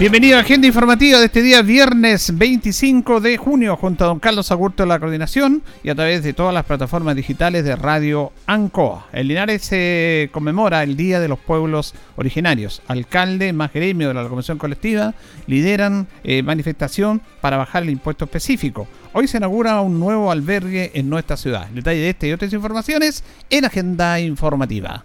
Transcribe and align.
Bienvenido 0.00 0.36
a 0.36 0.40
Agenda 0.40 0.66
Informativa 0.66 1.20
de 1.20 1.26
este 1.26 1.40
día, 1.40 1.62
viernes 1.62 2.36
25 2.36 3.20
de 3.20 3.36
junio, 3.36 3.76
junto 3.76 4.02
a 4.02 4.08
don 4.08 4.18
Carlos 4.18 4.50
Agurto 4.50 4.82
de 4.82 4.88
la 4.88 4.98
coordinación 4.98 5.62
y 5.84 5.88
a 5.88 5.94
través 5.94 6.24
de 6.24 6.32
todas 6.32 6.52
las 6.52 6.64
plataformas 6.64 7.14
digitales 7.14 7.64
de 7.64 7.76
Radio 7.76 8.32
ANCOA. 8.46 9.06
En 9.12 9.28
Linares 9.28 9.62
se 9.62 10.30
conmemora 10.32 10.82
el 10.82 10.96
Día 10.96 11.20
de 11.20 11.28
los 11.28 11.38
Pueblos 11.38 11.94
Originarios. 12.16 12.82
Alcalde 12.88 13.52
más 13.52 13.72
gremio 13.72 14.08
de 14.08 14.14
la 14.14 14.28
Comisión 14.28 14.58
Colectiva 14.58 15.14
lideran 15.46 16.08
eh, 16.24 16.42
manifestación 16.42 17.22
para 17.40 17.56
bajar 17.56 17.84
el 17.84 17.90
impuesto 17.90 18.24
específico. 18.24 18.88
Hoy 19.12 19.28
se 19.28 19.36
inaugura 19.36 19.80
un 19.80 20.00
nuevo 20.00 20.32
albergue 20.32 20.90
en 20.94 21.08
nuestra 21.08 21.36
ciudad. 21.36 21.68
detalle 21.68 22.00
de 22.00 22.10
este 22.10 22.26
y 22.26 22.32
otras 22.32 22.52
informaciones 22.52 23.22
en 23.48 23.64
Agenda 23.64 24.18
Informativa. 24.18 25.04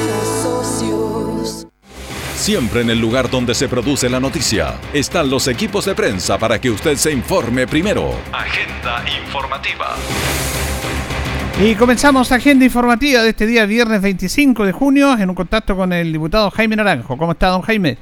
Siempre 2.41 2.81
en 2.81 2.89
el 2.89 2.99
lugar 2.99 3.29
donde 3.29 3.53
se 3.53 3.69
produce 3.69 4.09
la 4.09 4.19
noticia 4.19 4.79
están 4.95 5.29
los 5.29 5.47
equipos 5.47 5.85
de 5.85 5.93
prensa 5.93 6.39
para 6.39 6.59
que 6.59 6.71
usted 6.71 6.95
se 6.95 7.11
informe 7.11 7.67
primero. 7.67 8.15
Agenda 8.33 9.05
informativa. 9.23 9.95
Y 11.63 11.75
comenzamos 11.75 12.31
agenda 12.31 12.65
informativa 12.65 13.21
de 13.21 13.29
este 13.29 13.45
día, 13.45 13.67
viernes 13.67 14.01
25 14.01 14.65
de 14.65 14.71
junio, 14.71 15.15
en 15.19 15.29
un 15.29 15.35
contacto 15.35 15.75
con 15.75 15.93
el 15.93 16.11
diputado 16.11 16.49
Jaime 16.49 16.75
Naranjo. 16.77 17.15
¿Cómo 17.15 17.33
está, 17.33 17.49
don 17.49 17.61
Jaime? 17.61 17.99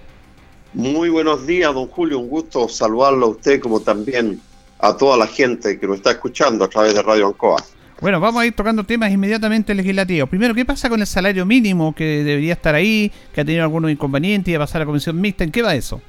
Muy 0.72 1.10
buenos 1.10 1.45
días, 1.45 1.73
don 1.73 1.88
Julio. 1.88 2.20
Un 2.20 2.30
gusto 2.30 2.70
saludarlo 2.70 3.26
a 3.26 3.30
usted 3.32 3.60
como 3.60 3.82
también 3.82 4.40
a 4.80 4.95
toda 4.95 5.17
la 5.17 5.28
gente 5.28 5.78
que 5.78 5.86
nos 5.86 5.98
está 5.98 6.12
escuchando 6.12 6.64
a 6.64 6.70
través 6.70 6.94
de 6.94 7.02
Radio 7.02 7.28
Ancoa. 7.28 7.62
Bueno, 8.02 8.22
vamos 8.22 8.42
a 8.42 8.45
ir 8.45 8.53
tocando 8.53 8.86
temas 8.86 9.11
inmediatamente 9.11 9.75
legislativos. 9.75 10.30
Primero, 10.30 10.55
¿qué 10.55 10.64
pasa 10.64 10.89
con 10.89 11.02
el 11.02 11.08
salario 11.08 11.45
mínimo 11.45 11.94
que 11.94 12.23
debería 12.23 12.53
estar 12.53 12.73
ahí, 12.73 13.11
que 13.33 13.42
ha 13.42 13.45
tenido 13.45 13.64
algunos 13.64 13.92
inconvenientes 13.92 14.53
y 14.53 14.55
va 14.55 14.64
a 14.64 14.67
pasar 14.67 14.81
a 14.81 14.86
la 14.86 14.86
comisión 14.86 15.19
mixta? 15.19 15.44
¿En 15.44 15.52
qué 15.52 15.61
va 15.61 15.75
eso? 15.75 16.02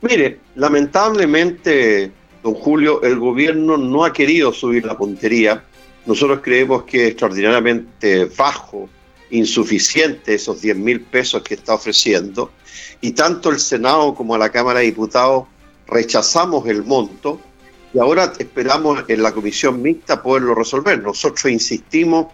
Mire, 0.00 0.38
lamentablemente, 0.54 2.12
don 2.42 2.54
Julio, 2.54 3.02
el 3.02 3.18
gobierno 3.18 3.76
no 3.76 4.04
ha 4.04 4.12
querido 4.12 4.52
subir 4.52 4.86
la 4.86 4.96
puntería. 4.96 5.64
Nosotros 6.06 6.40
creemos 6.40 6.84
que 6.84 7.04
es 7.04 7.08
extraordinariamente 7.10 8.26
bajo, 8.36 8.88
insuficiente 9.30 10.34
esos 10.34 10.60
10 10.62 10.76
mil 10.76 11.00
pesos 11.00 11.42
que 11.42 11.54
está 11.54 11.74
ofreciendo 11.74 12.52
y 13.00 13.10
tanto 13.10 13.50
el 13.50 13.58
Senado 13.58 14.14
como 14.14 14.38
la 14.38 14.50
Cámara 14.50 14.80
de 14.80 14.86
Diputados 14.86 15.44
rechazamos 15.86 16.66
el 16.66 16.82
monto 16.84 17.40
y 17.92 17.98
ahora 17.98 18.32
esperamos 18.38 19.04
en 19.08 19.22
la 19.22 19.32
comisión 19.32 19.80
mixta 19.80 20.22
poderlo 20.22 20.54
resolver. 20.54 21.02
Nosotros 21.02 21.50
insistimos 21.50 22.26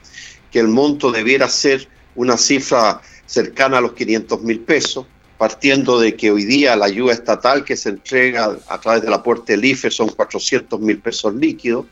que 0.51 0.59
el 0.61 0.69
monto 0.69 1.13
debiera 1.13 1.49
ser 1.49 1.89
una 2.17 2.37
cifra 2.37 3.01
cercana 3.27 3.79
a 3.79 3.81
los 3.81 3.93
500 3.93 4.43
mil 4.43 4.61
pesos, 4.61 5.07
partiendo 5.39 5.99
de 6.01 6.17
que 6.17 6.31
hoy 6.31 6.45
día 6.45 6.77
la 6.77 6.87
ayuda 6.87 7.13
estatal 7.13 7.65
que 7.65 7.77
se 7.77 7.91
entrega 7.91 8.57
a 8.69 8.81
través 8.81 9.03
de 9.03 9.11
la 9.11 9.23
puerta 9.23 9.53
del 9.53 9.65
IFE 9.65 9.91
son 9.91 10.09
400 10.09 10.81
mil 10.81 10.99
pesos 10.99 11.35
líquidos. 11.35 11.87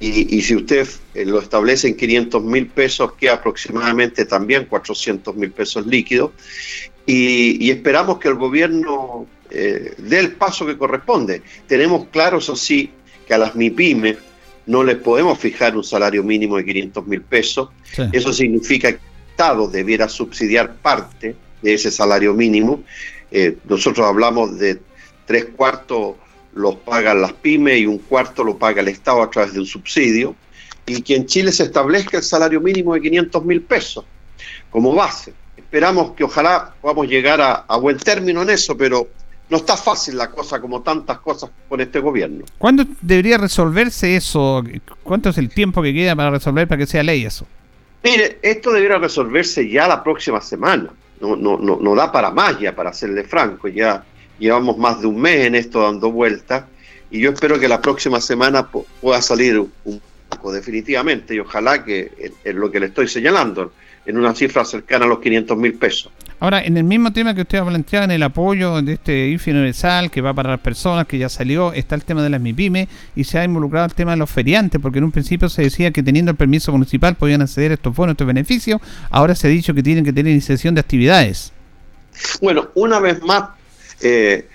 Y, 0.00 0.42
si 0.42 0.56
usted 0.56 0.86
eh, 1.14 1.24
lo 1.24 1.40
establece 1.40 1.88
en 1.88 1.96
500 1.96 2.42
mil 2.42 2.66
pesos, 2.66 3.12
que 3.14 3.30
aproximadamente 3.30 4.26
también 4.26 4.66
400 4.66 5.34
mil 5.34 5.50
pesos 5.50 5.86
líquidos 5.86 6.32
y, 7.06 7.70
esperamos 7.70 8.18
que 8.18 8.28
el 8.28 8.34
gobierno 8.34 9.26
eh, 9.50 9.94
dé 9.98 10.20
el 10.20 10.32
paso 10.32 10.66
que 10.66 10.78
corresponde. 10.78 11.42
Tenemos 11.66 12.06
claro, 12.06 12.38
eso 12.38 12.56
sí, 12.56 12.90
que 13.26 13.34
a 13.34 13.38
las 13.38 13.54
MIPIMES 13.54 14.16
no 14.66 14.82
les 14.82 14.96
podemos 14.96 15.38
fijar 15.38 15.76
un 15.76 15.84
salario 15.84 16.22
mínimo 16.22 16.56
de 16.56 16.64
500 16.64 17.06
mil 17.06 17.20
pesos. 17.20 17.68
Eso 18.12 18.32
significa 18.32 18.92
que 18.92 18.96
el 18.98 19.30
Estado 19.30 19.68
debiera 19.68 20.08
subsidiar 20.08 20.76
parte 20.76 21.36
de 21.60 21.74
ese 21.74 21.90
salario 21.90 22.32
mínimo. 22.32 22.82
Eh, 23.30 23.58
nosotros 23.68 24.06
hablamos 24.06 24.58
de 24.58 24.80
tres 25.26 25.46
cuartos 25.56 26.16
los 26.54 26.76
pagan 26.76 27.20
las 27.20 27.32
pymes 27.32 27.80
y 27.80 27.86
un 27.86 27.98
cuarto 27.98 28.44
lo 28.44 28.56
paga 28.56 28.80
el 28.80 28.88
Estado 28.88 29.22
a 29.22 29.30
través 29.30 29.52
de 29.52 29.60
un 29.60 29.66
subsidio. 29.66 30.34
Y 30.86 31.02
que 31.02 31.16
en 31.16 31.26
Chile 31.26 31.52
se 31.52 31.64
establezca 31.64 32.18
el 32.18 32.22
salario 32.22 32.60
mínimo 32.60 32.94
de 32.94 33.00
500 33.02 33.44
mil 33.44 33.60
pesos 33.62 34.04
como 34.70 34.94
base 34.94 35.32
esperamos 35.74 36.12
que 36.12 36.22
ojalá 36.22 36.72
podamos 36.80 37.08
llegar 37.08 37.40
a, 37.40 37.76
buen 37.78 37.96
término 37.96 38.42
en 38.42 38.50
eso, 38.50 38.76
pero 38.76 39.08
no 39.50 39.56
está 39.56 39.76
fácil 39.76 40.16
la 40.16 40.30
cosa 40.30 40.60
como 40.60 40.82
tantas 40.82 41.18
cosas 41.18 41.50
con 41.68 41.80
este 41.80 41.98
gobierno. 41.98 42.44
¿Cuándo 42.58 42.84
debería 43.02 43.38
resolverse 43.38 44.14
eso? 44.14 44.62
¿Cuánto 45.02 45.30
es 45.30 45.38
el 45.38 45.48
tiempo 45.48 45.82
que 45.82 45.92
queda 45.92 46.14
para 46.14 46.30
resolver 46.30 46.68
para 46.68 46.78
que 46.78 46.86
sea 46.86 47.02
ley 47.02 47.24
eso? 47.24 47.44
Mire, 48.04 48.38
esto 48.40 48.72
debería 48.72 48.98
resolverse 48.98 49.68
ya 49.68 49.88
la 49.88 50.00
próxima 50.04 50.40
semana. 50.40 50.90
No, 51.20 51.34
no, 51.34 51.58
no, 51.58 51.80
no 51.80 51.94
da 51.96 52.12
para 52.12 52.30
más 52.30 52.56
ya, 52.60 52.72
para 52.72 52.92
serle 52.92 53.24
franco. 53.24 53.66
Ya 53.66 54.04
llevamos 54.38 54.78
más 54.78 55.00
de 55.00 55.08
un 55.08 55.20
mes 55.20 55.44
en 55.44 55.56
esto 55.56 55.82
dando 55.82 56.12
vueltas 56.12 56.66
y 57.10 57.18
yo 57.18 57.32
espero 57.32 57.58
que 57.58 57.66
la 57.66 57.80
próxima 57.80 58.20
semana 58.20 58.68
pueda 59.00 59.20
salir 59.20 59.58
un 59.58 60.00
poco 60.28 60.52
definitivamente 60.52 61.34
y 61.34 61.40
ojalá 61.40 61.84
que 61.84 62.32
es 62.44 62.54
lo 62.54 62.70
que 62.70 62.78
le 62.78 62.86
estoy 62.86 63.08
señalando 63.08 63.72
en 64.06 64.18
una 64.18 64.34
cifra 64.34 64.64
cercana 64.64 65.04
a 65.04 65.08
los 65.08 65.20
500 65.20 65.56
mil 65.56 65.74
pesos. 65.74 66.10
Ahora, 66.40 66.62
en 66.62 66.76
el 66.76 66.84
mismo 66.84 67.12
tema 67.12 67.34
que 67.34 67.42
usted 67.42 67.58
ha 67.58 67.64
planteado 67.64 68.04
en 68.04 68.10
el 68.10 68.22
apoyo 68.22 68.82
de 68.82 68.94
este 68.94 69.28
IFI 69.28 69.52
universal 69.52 70.10
que 70.10 70.20
va 70.20 70.34
para 70.34 70.50
las 70.50 70.60
personas, 70.60 71.06
que 71.06 71.16
ya 71.16 71.28
salió, 71.28 71.72
está 71.72 71.94
el 71.94 72.04
tema 72.04 72.22
de 72.22 72.28
las 72.28 72.40
MIPIME 72.40 72.88
y 73.16 73.24
se 73.24 73.38
ha 73.38 73.44
involucrado 73.44 73.86
el 73.86 73.94
tema 73.94 74.10
de 74.10 74.18
los 74.18 74.30
feriantes, 74.30 74.80
porque 74.80 74.98
en 74.98 75.04
un 75.04 75.12
principio 75.12 75.48
se 75.48 75.62
decía 75.62 75.90
que 75.90 76.02
teniendo 76.02 76.32
el 76.32 76.36
permiso 76.36 76.70
municipal 76.72 77.14
podían 77.14 77.40
acceder 77.40 77.70
a 77.70 77.74
estos 77.74 77.94
bonos, 77.94 78.12
estos 78.12 78.26
beneficios, 78.26 78.80
ahora 79.10 79.34
se 79.34 79.46
ha 79.46 79.50
dicho 79.50 79.72
que 79.72 79.82
tienen 79.82 80.04
que 80.04 80.12
tener 80.12 80.32
iniciación 80.32 80.74
de 80.74 80.80
actividades. 80.80 81.52
Bueno, 82.42 82.68
una 82.74 83.00
vez 83.00 83.22
más, 83.22 83.50
eh, 84.02 84.46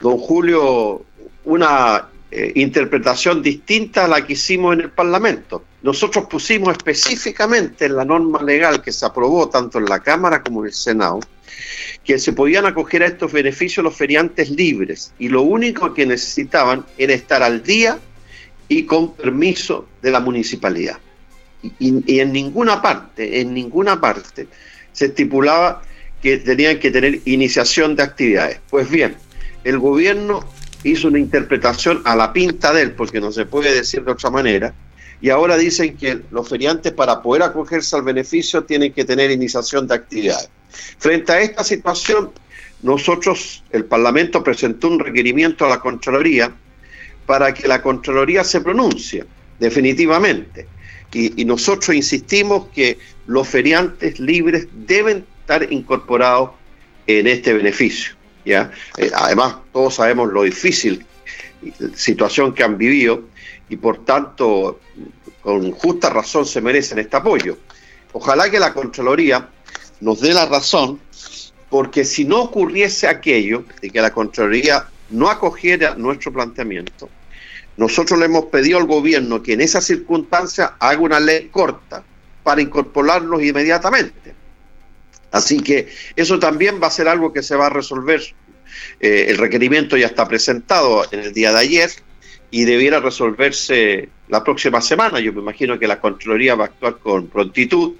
don 0.00 0.16
Julio, 0.18 1.04
una 1.44 2.06
eh, 2.38 2.52
interpretación 2.56 3.40
distinta 3.40 4.04
a 4.04 4.08
la 4.08 4.26
que 4.26 4.34
hicimos 4.34 4.74
en 4.74 4.82
el 4.82 4.90
Parlamento. 4.90 5.64
Nosotros 5.80 6.26
pusimos 6.26 6.76
específicamente 6.76 7.86
en 7.86 7.96
la 7.96 8.04
norma 8.04 8.42
legal 8.42 8.82
que 8.82 8.92
se 8.92 9.06
aprobó 9.06 9.48
tanto 9.48 9.78
en 9.78 9.86
la 9.86 10.00
Cámara 10.00 10.42
como 10.42 10.60
en 10.60 10.66
el 10.66 10.74
Senado 10.74 11.20
que 12.04 12.18
se 12.18 12.34
podían 12.34 12.66
acoger 12.66 13.02
a 13.04 13.06
estos 13.06 13.32
beneficios 13.32 13.82
los 13.82 13.96
feriantes 13.96 14.50
libres 14.50 15.14
y 15.18 15.30
lo 15.30 15.40
único 15.40 15.94
que 15.94 16.04
necesitaban 16.04 16.84
era 16.98 17.14
estar 17.14 17.42
al 17.42 17.62
día 17.62 17.98
y 18.68 18.82
con 18.82 19.14
permiso 19.14 19.88
de 20.02 20.10
la 20.10 20.20
municipalidad. 20.20 20.98
Y, 21.62 22.02
y, 22.06 22.20
en 22.20 22.34
ninguna 22.34 22.82
parte, 22.82 23.40
en 23.40 23.54
ninguna 23.54 23.98
parte 23.98 24.46
se 24.92 25.06
estipulaba 25.06 25.80
que 26.20 26.36
tenían 26.36 26.78
que 26.80 26.90
tener 26.90 27.22
iniciación 27.24 27.96
de 27.96 28.02
actividades. 28.02 28.60
Pues 28.68 28.90
bien, 28.90 29.16
el 29.64 29.78
gobierno 29.78 30.44
hizo 30.84 31.08
una 31.08 31.18
interpretación 31.18 32.02
a 32.04 32.14
la 32.16 32.32
pinta 32.32 32.72
de 32.72 32.82
él, 32.82 32.92
porque 32.92 33.20
no 33.20 33.32
se 33.32 33.46
puede 33.46 33.74
decir 33.74 34.04
de 34.04 34.12
otra 34.12 34.30
manera, 34.30 34.74
y 35.20 35.30
ahora 35.30 35.56
dicen 35.56 35.96
que 35.96 36.20
los 36.30 36.48
feriantes 36.48 36.92
para 36.92 37.22
poder 37.22 37.42
acogerse 37.42 37.96
al 37.96 38.02
beneficio 38.02 38.64
tienen 38.64 38.92
que 38.92 39.04
tener 39.04 39.30
iniciación 39.30 39.86
de 39.86 39.94
actividades. 39.94 40.50
Frente 40.98 41.32
a 41.32 41.40
esta 41.40 41.64
situación, 41.64 42.32
nosotros, 42.82 43.64
el 43.70 43.86
Parlamento 43.86 44.44
presentó 44.44 44.88
un 44.88 44.98
requerimiento 44.98 45.64
a 45.64 45.70
la 45.70 45.80
Contraloría 45.80 46.52
para 47.24 47.54
que 47.54 47.66
la 47.66 47.80
Contraloría 47.80 48.44
se 48.44 48.60
pronuncie 48.60 49.24
definitivamente. 49.58 50.66
Y, 51.12 51.46
nosotros 51.46 51.96
insistimos 51.96 52.66
que 52.74 52.98
los 53.26 53.48
feriantes 53.48 54.20
libres 54.20 54.68
deben 54.74 55.24
estar 55.40 55.72
incorporados 55.72 56.50
en 57.06 57.26
este 57.26 57.54
beneficio. 57.54 58.14
¿Ya? 58.46 58.70
Eh, 58.96 59.10
además, 59.14 59.56
todos 59.72 59.96
sabemos 59.96 60.32
lo 60.32 60.44
difícil 60.44 61.04
situación 61.94 62.54
que 62.54 62.62
han 62.62 62.78
vivido 62.78 63.24
y 63.68 63.76
por 63.76 64.04
tanto, 64.04 64.80
con 65.40 65.72
justa 65.72 66.10
razón 66.10 66.46
se 66.46 66.60
merecen 66.60 66.98
este 66.98 67.16
apoyo. 67.16 67.58
ojalá 68.12 68.50
que 68.50 68.58
la 68.58 68.72
Contraloría 68.72 69.48
nos 70.00 70.20
dé 70.20 70.32
la 70.32 70.46
razón, 70.46 71.00
porque 71.68 72.04
si 72.04 72.24
no 72.24 72.42
ocurriese 72.42 73.08
aquello, 73.08 73.64
de 73.80 73.90
que 73.90 74.00
la 74.00 74.10
Contraloría 74.10 74.86
no 75.10 75.28
acogiera 75.28 75.94
nuestro 75.96 76.32
planteamiento, 76.32 77.08
nosotros 77.76 78.18
le 78.18 78.26
hemos 78.26 78.46
pedido 78.46 78.78
al 78.78 78.86
gobierno 78.86 79.42
que 79.42 79.52
en 79.52 79.60
esa 79.60 79.80
circunstancia 79.80 80.74
haga 80.78 81.00
una 81.00 81.20
ley 81.20 81.48
corta 81.48 82.02
para 82.42 82.62
incorporarlos 82.62 83.42
inmediatamente. 83.42 84.34
Así 85.36 85.60
que 85.60 85.88
eso 86.16 86.38
también 86.38 86.80
va 86.82 86.86
a 86.86 86.90
ser 86.90 87.08
algo 87.08 87.32
que 87.32 87.42
se 87.42 87.56
va 87.56 87.66
a 87.66 87.70
resolver. 87.70 88.22
Eh, 89.00 89.26
el 89.28 89.36
requerimiento 89.36 89.96
ya 89.98 90.06
está 90.06 90.26
presentado 90.26 91.04
en 91.12 91.20
el 91.20 91.34
día 91.34 91.52
de 91.52 91.58
ayer 91.58 91.90
y 92.50 92.64
debiera 92.64 93.00
resolverse 93.00 94.08
la 94.28 94.42
próxima 94.42 94.80
semana. 94.80 95.20
Yo 95.20 95.34
me 95.34 95.42
imagino 95.42 95.78
que 95.78 95.86
la 95.86 96.00
Contraloría 96.00 96.54
va 96.54 96.64
a 96.64 96.66
actuar 96.68 96.96
con 96.98 97.26
prontitud 97.26 97.92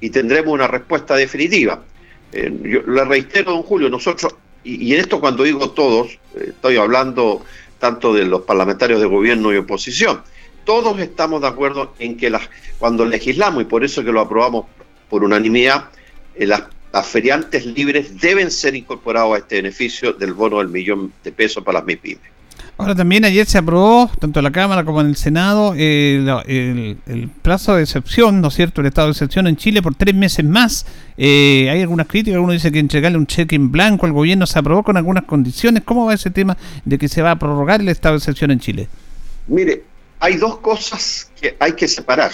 y 0.00 0.10
tendremos 0.10 0.52
una 0.52 0.66
respuesta 0.66 1.16
definitiva. 1.16 1.82
Eh, 2.30 2.52
yo 2.62 2.82
le 2.82 3.04
reitero, 3.06 3.52
don 3.52 3.62
Julio, 3.62 3.88
nosotros, 3.88 4.34
y, 4.62 4.92
en 4.92 5.00
esto 5.00 5.18
cuando 5.18 5.44
digo 5.44 5.70
todos, 5.70 6.18
eh, 6.34 6.48
estoy 6.48 6.76
hablando 6.76 7.42
tanto 7.78 8.12
de 8.12 8.26
los 8.26 8.42
parlamentarios 8.42 9.00
de 9.00 9.06
gobierno 9.06 9.50
y 9.52 9.56
oposición, 9.56 10.22
todos 10.64 11.00
estamos 11.00 11.40
de 11.40 11.48
acuerdo 11.48 11.94
en 11.98 12.18
que 12.18 12.28
las, 12.28 12.42
cuando 12.78 13.06
legislamos, 13.06 13.62
y 13.62 13.64
por 13.64 13.82
eso 13.82 14.04
que 14.04 14.12
lo 14.12 14.20
aprobamos 14.20 14.66
por 15.08 15.24
unanimidad, 15.24 15.90
las, 16.36 16.62
las, 16.92 17.06
feriantes 17.06 17.66
libres 17.66 18.20
deben 18.20 18.50
ser 18.50 18.74
incorporados 18.74 19.34
a 19.34 19.38
este 19.38 19.56
beneficio 19.56 20.12
del 20.12 20.32
bono 20.32 20.58
del 20.58 20.68
millón 20.68 21.12
de 21.24 21.32
pesos 21.32 21.62
para 21.64 21.78
las 21.78 21.86
MIPIMES. 21.86 22.32
Ahora 22.78 22.94
también 22.94 23.24
ayer 23.24 23.46
se 23.46 23.58
aprobó, 23.58 24.10
tanto 24.18 24.40
en 24.40 24.44
la 24.44 24.50
Cámara 24.50 24.84
como 24.84 25.00
en 25.02 25.08
el 25.08 25.16
Senado, 25.16 25.74
el, 25.76 27.30
plazo 27.42 27.76
de 27.76 27.82
excepción, 27.82 28.40
¿no 28.40 28.48
es 28.48 28.54
cierto?, 28.54 28.80
el 28.80 28.86
estado 28.88 29.08
de 29.08 29.12
excepción 29.12 29.46
en 29.46 29.56
Chile 29.56 29.82
por 29.82 29.94
tres 29.94 30.14
meses 30.14 30.44
más. 30.44 30.86
Eh, 31.16 31.68
hay 31.70 31.82
algunas 31.82 32.06
críticas, 32.06 32.40
uno 32.40 32.52
dice 32.52 32.72
que 32.72 32.78
entregarle 32.78 33.18
un 33.18 33.26
cheque 33.26 33.56
en 33.56 33.70
blanco 33.70 34.06
al 34.06 34.12
gobierno 34.12 34.46
se 34.46 34.58
aprobó 34.58 34.82
con 34.82 34.96
algunas 34.96 35.24
condiciones. 35.24 35.82
¿Cómo 35.84 36.06
va 36.06 36.14
ese 36.14 36.30
tema 36.30 36.56
de 36.84 36.98
que 36.98 37.08
se 37.08 37.22
va 37.22 37.32
a 37.32 37.38
prorrogar 37.38 37.80
el 37.80 37.88
estado 37.88 38.14
de 38.14 38.18
excepción 38.18 38.50
en 38.50 38.58
Chile? 38.58 38.88
Mire, 39.46 39.84
hay 40.18 40.36
dos 40.36 40.58
cosas 40.58 41.30
que 41.40 41.56
hay 41.60 41.72
que 41.74 41.86
separar 41.86 42.32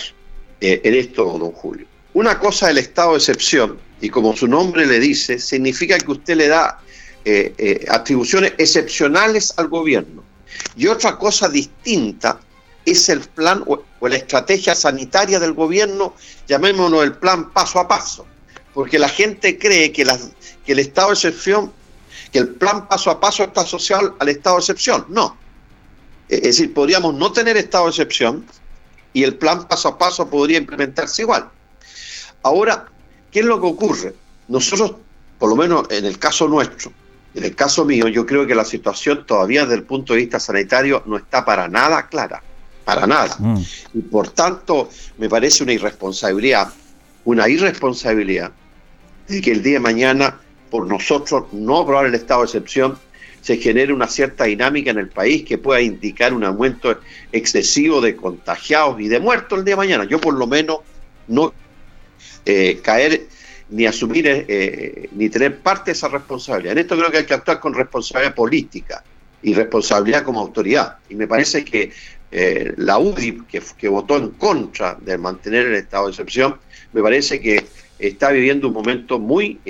eh, 0.60 0.80
en 0.84 0.94
esto, 0.94 1.24
don 1.38 1.52
Julio. 1.52 1.86
Una 2.14 2.38
cosa 2.38 2.66
es 2.66 2.72
el 2.72 2.78
estado 2.78 3.10
de 3.12 3.18
excepción, 3.18 3.78
y 4.00 4.08
como 4.08 4.36
su 4.36 4.46
nombre 4.46 4.86
le 4.86 5.00
dice, 5.00 5.38
significa 5.38 5.98
que 5.98 6.10
usted 6.10 6.36
le 6.36 6.48
da 6.48 6.80
eh, 7.24 7.84
atribuciones 7.90 8.54
excepcionales 8.58 9.54
al 9.56 9.68
gobierno. 9.68 10.22
Y 10.76 10.86
otra 10.86 11.18
cosa 11.18 11.48
distinta 11.48 12.40
es 12.84 13.08
el 13.08 13.20
plan 13.20 13.62
o, 13.66 13.82
la 14.00 14.16
estrategia 14.16 14.74
sanitaria 14.74 15.38
del 15.38 15.52
gobierno, 15.52 16.14
llamémoslo 16.46 17.02
el 17.02 17.16
plan 17.16 17.50
paso 17.50 17.80
a 17.80 17.88
paso, 17.88 18.26
porque 18.72 18.98
la 18.98 19.08
gente 19.08 19.58
cree 19.58 19.92
que, 19.92 20.06
que 20.64 20.72
el 20.72 20.78
estado 20.78 21.08
de 21.08 21.14
excepción, 21.14 21.72
que 22.32 22.38
el 22.38 22.48
plan 22.48 22.88
paso 22.88 23.10
a 23.10 23.20
paso 23.20 23.44
está 23.44 23.62
asociado 23.62 24.16
al 24.18 24.28
estado 24.28 24.56
de 24.56 24.60
excepción. 24.60 25.06
No. 25.08 25.36
Es 26.28 26.42
decir, 26.42 26.74
podríamos 26.74 27.14
no 27.14 27.32
tener 27.32 27.56
estado 27.56 27.84
de 27.84 27.90
excepción 27.90 28.46
y 29.12 29.24
el 29.24 29.36
plan 29.36 29.66
paso 29.66 29.88
a 29.88 29.98
paso 29.98 30.28
podría 30.28 30.58
implementarse 30.58 31.22
igual. 31.22 31.50
Ahora, 32.42 32.88
¿qué 33.30 33.40
es 33.40 33.46
lo 33.46 33.60
que 33.60 33.66
ocurre? 33.66 34.14
Nosotros, 34.48 34.94
por 35.38 35.50
lo 35.50 35.56
menos 35.56 35.86
en 35.90 36.04
el 36.04 36.18
caso 36.18 36.48
nuestro, 36.48 36.92
en 37.34 37.44
el 37.44 37.54
caso 37.54 37.84
mío, 37.84 38.08
yo 38.08 38.26
creo 38.26 38.46
que 38.46 38.54
la 38.54 38.64
situación 38.64 39.24
todavía 39.26 39.62
desde 39.62 39.76
el 39.76 39.84
punto 39.84 40.12
de 40.12 40.20
vista 40.20 40.40
sanitario 40.40 41.02
no 41.06 41.16
está 41.16 41.44
para 41.44 41.68
nada 41.68 42.08
clara, 42.08 42.42
para 42.84 43.06
nada. 43.06 43.36
Mm. 43.38 43.58
Y 43.94 44.00
por 44.00 44.30
tanto, 44.30 44.88
me 45.18 45.28
parece 45.28 45.62
una 45.62 45.72
irresponsabilidad, 45.72 46.72
una 47.24 47.48
irresponsabilidad 47.48 48.50
de 49.28 49.40
que 49.40 49.52
el 49.52 49.62
día 49.62 49.74
de 49.74 49.80
mañana, 49.80 50.40
por 50.70 50.86
nosotros 50.86 51.44
no 51.52 51.78
aprobar 51.78 52.06
el 52.06 52.14
estado 52.14 52.40
de 52.40 52.46
excepción, 52.46 52.98
se 53.40 53.56
genere 53.58 53.92
una 53.92 54.08
cierta 54.08 54.44
dinámica 54.44 54.90
en 54.90 54.98
el 54.98 55.08
país 55.08 55.44
que 55.44 55.58
pueda 55.58 55.80
indicar 55.80 56.34
un 56.34 56.44
aumento 56.44 56.98
excesivo 57.30 58.00
de 58.00 58.16
contagiados 58.16 59.00
y 59.00 59.08
de 59.08 59.20
muertos 59.20 59.58
el 59.58 59.64
día 59.64 59.72
de 59.74 59.78
mañana. 59.78 60.04
Yo 60.04 60.20
por 60.20 60.34
lo 60.34 60.46
menos 60.46 60.78
no 61.28 61.52
eh, 62.48 62.80
caer 62.82 63.28
ni 63.70 63.86
asumir 63.86 64.26
eh, 64.26 64.44
eh, 64.48 65.08
ni 65.12 65.28
tener 65.28 65.58
parte 65.58 65.90
de 65.90 65.92
esa 65.92 66.08
responsabilidad. 66.08 66.72
En 66.72 66.78
esto 66.78 66.96
creo 66.96 67.10
que 67.10 67.18
hay 67.18 67.26
que 67.26 67.34
actuar 67.34 67.60
con 67.60 67.74
responsabilidad 67.74 68.34
política 68.34 69.04
y 69.42 69.54
responsabilidad 69.54 70.22
como 70.22 70.40
autoridad. 70.40 70.96
Y 71.08 71.14
me 71.14 71.26
parece 71.26 71.64
que 71.64 71.92
eh, 72.30 72.72
la 72.76 72.98
UDI, 72.98 73.42
que, 73.46 73.88
votó 73.88 74.16
en 74.16 74.30
contra 74.30 74.96
de 75.00 75.18
mantener 75.18 75.66
el 75.66 75.74
estado 75.74 76.06
de 76.06 76.10
excepción, 76.12 76.56
me 76.92 77.02
parece 77.02 77.40
que 77.40 77.64
está 77.98 78.30
viviendo 78.30 78.68
un 78.68 78.74
momento 78.74 79.18
muy 79.18 79.60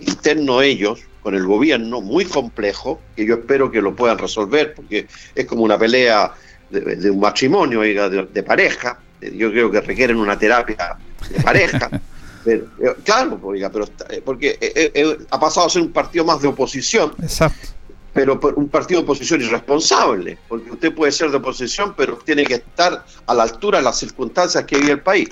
interno 0.00 0.62
ellos, 0.62 1.00
con 1.22 1.34
el 1.34 1.44
gobierno, 1.44 2.00
muy 2.00 2.24
complejo, 2.24 3.00
que 3.16 3.26
yo 3.26 3.34
espero 3.34 3.70
que 3.70 3.82
lo 3.82 3.96
puedan 3.96 4.18
resolver, 4.18 4.74
porque 4.74 5.06
es 5.34 5.46
como 5.46 5.62
una 5.62 5.78
pelea 5.78 6.32
de, 6.70 7.10
un 7.10 7.20
matrimonio, 7.20 7.80
de, 7.80 8.28
de 8.32 8.42
pareja. 8.42 9.00
Yo 9.20 9.50
creo 9.50 9.70
que 9.70 9.80
requieren 9.80 10.18
una 10.18 10.38
terapia 10.38 10.96
de 11.30 11.42
pareja. 11.42 11.90
Eh, 12.46 12.64
claro, 13.04 13.36
pues, 13.36 13.62
pero 13.70 13.84
eh, 14.08 14.22
porque 14.24 14.56
eh, 14.60 15.18
ha 15.28 15.40
pasado 15.40 15.66
a 15.66 15.70
ser 15.70 15.82
un 15.82 15.92
partido 15.92 16.24
más 16.24 16.40
de 16.40 16.48
oposición. 16.48 17.12
Exacto. 17.20 17.68
Pero 18.14 18.40
un 18.56 18.68
partido 18.68 19.00
de 19.00 19.04
oposición 19.04 19.42
irresponsable, 19.42 20.38
porque 20.48 20.70
usted 20.70 20.94
puede 20.94 21.12
ser 21.12 21.30
de 21.30 21.36
oposición, 21.36 21.94
pero 21.94 22.16
tiene 22.16 22.44
que 22.44 22.54
estar 22.54 23.04
a 23.26 23.34
la 23.34 23.42
altura 23.42 23.78
de 23.78 23.84
las 23.84 23.98
circunstancias 23.98 24.64
que 24.64 24.78
vive 24.78 24.92
el 24.92 25.00
país. 25.00 25.28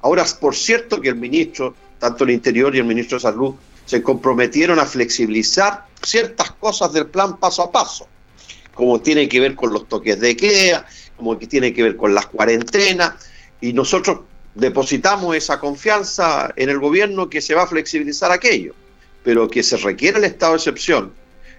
Ahora, 0.00 0.24
por 0.40 0.54
cierto 0.54 1.00
que 1.00 1.10
el 1.10 1.16
ministro, 1.16 1.74
tanto 1.98 2.24
el 2.24 2.30
Interior 2.30 2.74
y 2.74 2.78
el 2.78 2.84
ministro 2.84 3.18
de 3.18 3.22
Salud, 3.22 3.54
se 3.84 4.02
comprometieron 4.02 4.78
a 4.78 4.86
flexibilizar 4.86 5.86
ciertas 6.02 6.50
cosas 6.52 6.92
del 6.92 7.06
plan 7.06 7.38
paso 7.38 7.62
a 7.62 7.72
paso, 7.72 8.06
como 8.74 9.00
tiene 9.00 9.28
que 9.28 9.40
ver 9.40 9.54
con 9.54 9.72
los 9.72 9.88
toques 9.88 10.18
de 10.18 10.36
queda, 10.36 10.86
como 11.16 11.38
que 11.38 11.46
tiene 11.46 11.72
que 11.72 11.82
ver 11.82 11.96
con 11.96 12.14
las 12.14 12.26
cuarentenas, 12.26 13.14
y 13.60 13.72
nosotros 13.72 14.20
depositamos 14.54 15.36
esa 15.36 15.58
confianza 15.58 16.52
en 16.56 16.70
el 16.70 16.78
gobierno 16.78 17.28
que 17.28 17.40
se 17.40 17.54
va 17.54 17.62
a 17.62 17.66
flexibilizar 17.66 18.30
aquello, 18.30 18.74
pero 19.22 19.48
que 19.48 19.62
se 19.62 19.76
requiere 19.76 20.18
el 20.18 20.24
estado 20.24 20.52
de 20.52 20.58
excepción 20.58 21.12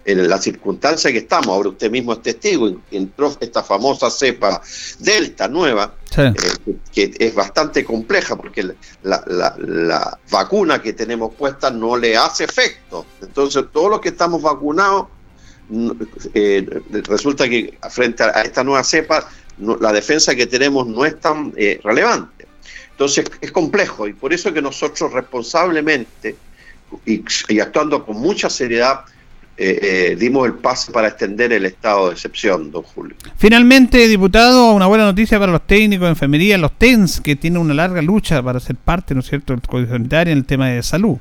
en 0.06 0.30
la 0.30 0.40
circunstancia 0.40 1.12
que 1.12 1.18
estamos. 1.20 1.48
Ahora 1.48 1.70
usted 1.70 1.90
mismo 1.90 2.14
es 2.14 2.22
testigo, 2.22 2.80
entró 2.92 3.36
esta 3.40 3.64
famosa 3.64 4.10
cepa 4.10 4.62
Delta 5.00 5.48
nueva, 5.48 5.96
eh, 6.16 6.34
que, 6.94 7.14
es 7.18 7.34
bastante 7.34 7.84
compleja 7.84 8.36
porque 8.36 8.76
la, 9.04 9.24
la, 9.26 10.20
vacuna 10.30 10.82
que 10.82 10.94
tenemos 10.94 11.34
puesta 11.34 11.72
no 11.72 11.98
le 11.98 12.16
hace 12.16 12.44
efecto. 12.44 13.06
Entonces, 13.22 13.66
todos 13.74 13.90
los 13.90 14.00
que 14.00 14.10
estamos 14.10 14.42
vacunados, 14.42 15.08
eh, 16.36 16.82
resulta 17.08 17.50
que 17.50 17.78
frente 17.90 18.24
a 18.24 18.44
esta 18.44 18.64
nueva 18.64 18.84
cepa, 18.84 19.28
la 19.58 19.92
defensa 19.92 20.36
que 20.36 20.46
tenemos 20.46 20.86
no 20.86 21.06
es 21.06 21.20
tan 21.20 21.54
eh, 21.56 21.80
relevante. 21.84 22.35
Entonces 22.96 23.25
es 23.42 23.52
complejo 23.52 24.08
y 24.08 24.14
por 24.14 24.34
eso 24.34 24.54
que 24.54 24.62
nosotros 24.62 25.12
responsablemente 25.12 26.38
y, 27.06 27.60
actuando 27.60 28.06
con 28.06 28.16
mucha 28.16 28.50
seriedad 28.50 29.02
eh, 29.58 29.80
eh, 29.82 30.16
dimos 30.18 30.46
el 30.48 30.54
paso 30.54 30.94
para 30.94 31.10
extender 31.10 31.52
el 31.52 31.66
estado 31.66 32.08
de 32.08 32.14
excepción, 32.14 32.72
don 32.72 32.84
Julio. 32.84 33.18
Finalmente, 33.38 34.08
diputado, 34.08 34.72
una 34.72 34.86
buena 34.86 35.04
noticia 35.04 35.38
para 35.38 35.52
los 35.52 35.68
técnicos 35.68 36.06
de 36.06 36.10
enfermería, 36.12 36.58
los 36.58 36.78
TENS, 36.78 37.20
que 37.20 37.36
tienen 37.36 37.60
una 37.60 37.74
larga 37.74 38.02
lucha 38.02 38.42
para 38.42 38.62
ser 38.62 38.78
parte, 38.78 39.14
¿no 39.14 39.20
es 39.20 39.28
cierto?, 39.28 39.52
del 39.52 39.62
Código 39.62 39.92
Sanitario 39.92 40.32
en 40.32 40.40
el 40.40 40.46
tema 40.46 40.70
de 40.70 40.82
salud. 40.82 41.18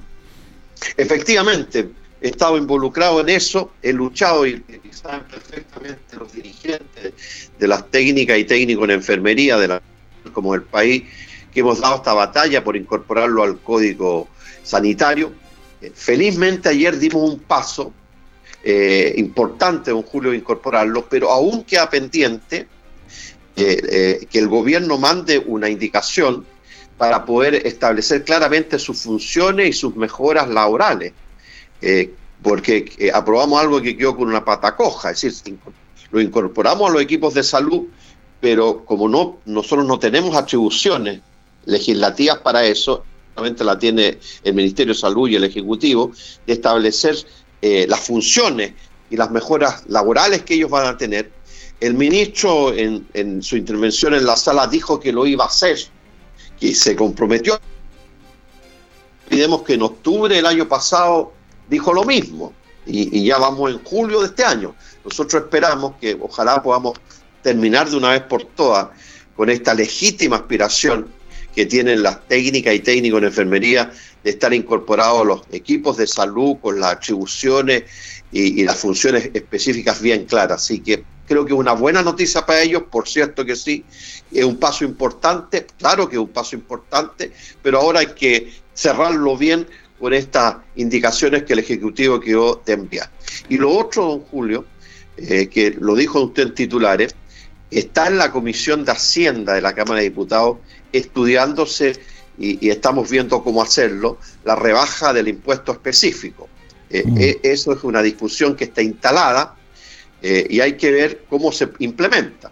Efectivamente, 0.96 1.88
he 2.20 2.28
estado 2.28 2.56
involucrado 2.56 3.20
en 3.20 3.30
eso, 3.30 3.72
he 3.82 3.92
luchado 3.92 4.46
y, 4.46 4.62
saben 4.90 5.22
perfectamente 5.28 6.16
los 6.16 6.32
dirigentes 6.32 7.50
de 7.58 7.68
las 7.68 7.90
técnicas 7.90 8.38
y 8.38 8.44
técnicos 8.44 8.84
en 8.84 8.90
enfermería 8.92 9.58
de 9.58 9.68
la 9.68 9.82
como 10.32 10.54
el 10.54 10.62
país 10.62 11.04
que 11.54 11.60
hemos 11.60 11.80
dado 11.80 11.96
esta 11.96 12.12
batalla 12.12 12.64
por 12.64 12.76
incorporarlo 12.76 13.44
al 13.44 13.60
código 13.60 14.28
sanitario. 14.64 15.32
Eh, 15.80 15.92
felizmente 15.94 16.68
ayer 16.68 16.98
dimos 16.98 17.30
un 17.30 17.38
paso 17.38 17.92
eh, 18.64 19.14
importante, 19.16 19.92
don 19.92 20.02
Julio, 20.02 20.34
incorporarlo, 20.34 21.06
pero 21.08 21.30
aún 21.30 21.62
queda 21.62 21.88
pendiente 21.88 22.66
eh, 23.56 24.26
que 24.28 24.38
el 24.38 24.48
gobierno 24.48 24.98
mande 24.98 25.38
una 25.38 25.68
indicación 25.68 26.44
para 26.98 27.24
poder 27.24 27.66
establecer 27.66 28.24
claramente 28.24 28.78
sus 28.78 29.02
funciones 29.02 29.68
y 29.68 29.72
sus 29.72 29.94
mejoras 29.94 30.48
laborales. 30.48 31.12
porque 32.42 33.10
aprobamos 33.12 33.60
algo 33.60 33.80
que 33.80 33.96
quedó 33.96 34.16
con 34.16 34.28
una 34.28 34.44
pata 34.44 34.76
coja, 34.76 35.10
es 35.10 35.22
decir, 35.22 35.56
lo 36.10 36.20
incorporamos 36.20 36.90
a 36.90 36.92
los 36.92 37.02
equipos 37.02 37.34
de 37.34 37.42
salud, 37.42 37.86
pero 38.40 38.84
como 38.84 39.08
no, 39.08 39.38
nosotros 39.44 39.86
no 39.86 39.98
tenemos 39.98 40.36
atribuciones 40.36 41.20
legislativas 41.66 42.38
para 42.38 42.64
eso, 42.64 43.04
la 43.36 43.78
tiene 43.78 44.18
el 44.44 44.54
Ministerio 44.54 44.94
de 44.94 45.00
Salud 45.00 45.28
y 45.28 45.36
el 45.36 45.44
Ejecutivo, 45.44 46.12
de 46.46 46.52
establecer 46.52 47.16
eh, 47.62 47.86
las 47.88 48.00
funciones 48.00 48.74
y 49.10 49.16
las 49.16 49.30
mejoras 49.30 49.84
laborales 49.88 50.42
que 50.42 50.54
ellos 50.54 50.70
van 50.70 50.86
a 50.86 50.96
tener. 50.96 51.30
El 51.80 51.94
ministro 51.94 52.72
en, 52.72 53.42
su 53.42 53.56
intervención 53.56 54.14
en 54.14 54.24
la 54.24 54.36
sala 54.36 54.66
dijo 54.66 55.00
que 55.00 55.12
lo 55.12 55.26
iba 55.26 55.44
a 55.44 55.48
hacer, 55.48 55.78
que 56.58 56.74
se 56.74 56.94
comprometió 56.94 57.58
olvidemos 59.26 59.62
que 59.62 59.74
en 59.74 59.82
octubre 59.82 60.36
del 60.36 60.46
año 60.46 60.68
pasado 60.68 61.32
dijo 61.68 61.92
lo 61.92 62.04
mismo 62.04 62.52
y, 62.86 63.24
ya 63.24 63.38
vamos 63.38 63.70
en 63.72 63.82
julio 63.82 64.20
de 64.20 64.26
este 64.26 64.44
año. 64.44 64.74
Nosotros 65.04 65.44
esperamos 65.44 65.94
que 66.00 66.16
ojalá 66.20 66.62
podamos 66.62 66.98
terminar 67.42 67.88
de 67.88 67.96
una 67.96 68.10
vez 68.10 68.22
por 68.22 68.44
todas 68.44 68.88
con 69.34 69.50
esta 69.50 69.74
legítima 69.74 70.36
aspiración 70.36 71.08
que 71.54 71.66
tienen 71.66 72.02
las 72.02 72.26
técnicas 72.26 72.74
y 72.74 72.80
técnicos 72.80 73.18
en 73.18 73.24
enfermería 73.24 73.92
de 74.22 74.30
estar 74.30 74.52
incorporados 74.52 75.20
a 75.20 75.24
los 75.24 75.42
equipos 75.52 75.96
de 75.96 76.06
salud 76.06 76.56
con 76.60 76.80
las 76.80 76.92
atribuciones 76.92 77.84
y, 78.32 78.64
las 78.64 78.76
funciones 78.76 79.30
específicas 79.32 80.00
bien 80.00 80.24
claras. 80.24 80.62
Así 80.62 80.80
que 80.80 81.04
creo 81.26 81.44
que 81.44 81.52
es 81.52 81.58
una 81.58 81.72
buena 81.72 82.02
noticia 82.02 82.44
para 82.44 82.62
ellos, 82.62 82.84
por 82.90 83.08
cierto 83.08 83.44
que 83.44 83.54
sí, 83.54 83.84
es 84.32 84.44
un 84.44 84.56
paso 84.56 84.84
importante, 84.84 85.66
claro 85.78 86.08
que 86.08 86.16
es 86.16 86.20
un 86.20 86.28
paso 86.28 86.56
importante, 86.56 87.32
pero 87.62 87.78
ahora 87.78 88.00
hay 88.00 88.08
que 88.08 88.52
cerrarlo 88.72 89.36
bien 89.36 89.66
con 90.00 90.12
estas 90.12 90.56
indicaciones 90.76 91.44
que 91.44 91.52
el 91.52 91.60
Ejecutivo 91.60 92.18
quedó 92.18 92.60
de 92.66 92.72
enviar. 92.72 93.10
Y 93.48 93.56
lo 93.56 93.70
otro, 93.70 94.06
don 94.06 94.20
Julio, 94.20 94.64
eh, 95.16 95.48
que 95.48 95.70
lo 95.70 95.94
dijo 95.94 96.20
usted 96.20 96.42
en 96.42 96.54
titulares, 96.54 97.14
está 97.70 98.08
en 98.08 98.18
la 98.18 98.30
Comisión 98.30 98.84
de 98.84 98.92
Hacienda 98.92 99.54
de 99.54 99.62
la 99.62 99.74
Cámara 99.74 100.00
de 100.00 100.08
Diputados 100.08 100.58
estudiándose 100.98 102.00
y, 102.38 102.68
estamos 102.68 103.08
viendo 103.10 103.42
cómo 103.42 103.62
hacerlo, 103.62 104.18
la 104.44 104.56
rebaja 104.56 105.12
del 105.12 105.28
impuesto 105.28 105.72
específico. 105.72 106.48
Eh, 106.90 107.04
mm. 107.04 107.16
eh, 107.18 107.40
eso 107.42 107.72
es 107.72 107.84
una 107.84 108.02
discusión 108.02 108.56
que 108.56 108.64
está 108.64 108.82
instalada 108.82 109.56
y 110.22 110.58
hay 110.60 110.78
que 110.78 110.90
ver 110.90 111.26
cómo 111.28 111.52
se 111.52 111.68
implementa. 111.80 112.50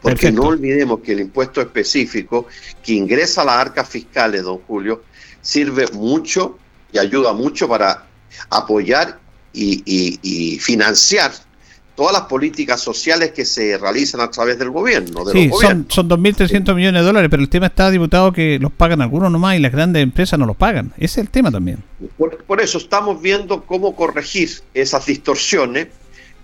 Porque 0.00 0.30
no 0.30 0.42
olvidemos 0.44 1.00
que 1.00 1.14
el 1.14 1.20
impuesto 1.20 1.60
específico 1.60 2.46
que 2.80 2.92
ingresa 2.92 3.42
a 3.42 3.44
las 3.44 3.56
arcas 3.56 3.88
fiscales, 3.88 4.44
don 4.44 4.58
Julio, 4.58 5.02
sirve 5.40 5.88
mucho 5.88 6.58
y 6.92 6.98
ayuda 6.98 7.32
mucho 7.32 7.68
para 7.68 8.06
apoyar 8.50 9.18
y, 9.52 10.58
financiar 10.60 11.32
todas 11.96 12.12
las 12.12 12.22
políticas 12.22 12.80
sociales 12.80 13.32
que 13.32 13.44
se 13.44 13.76
realizan 13.78 14.20
a 14.20 14.30
través 14.30 14.58
del 14.58 14.70
gobierno. 14.70 15.24
sí, 15.32 15.50
son, 15.60 15.86
son 15.88 16.08
2.300 16.08 16.74
millones 16.74 17.00
de 17.00 17.06
dólares, 17.06 17.28
pero 17.30 17.42
el 17.42 17.48
tema 17.48 17.66
está, 17.66 17.90
diputado, 17.90 18.32
que 18.32 18.58
los 18.60 18.70
pagan 18.70 19.00
algunos 19.00 19.32
nomás 19.32 19.56
y 19.56 19.60
las 19.60 19.72
grandes 19.72 20.02
empresas 20.02 20.38
no 20.38 20.46
los 20.46 20.56
pagan. 20.56 20.92
Ese 20.96 21.20
es 21.20 21.26
el 21.26 21.30
tema 21.30 21.50
también. 21.50 21.82
Por, 22.18 22.60
eso 22.60 22.78
estamos 22.78 23.20
viendo 23.20 23.64
cómo 23.64 23.96
corregir 23.96 24.50
esas 24.74 25.06
distorsiones 25.06 25.88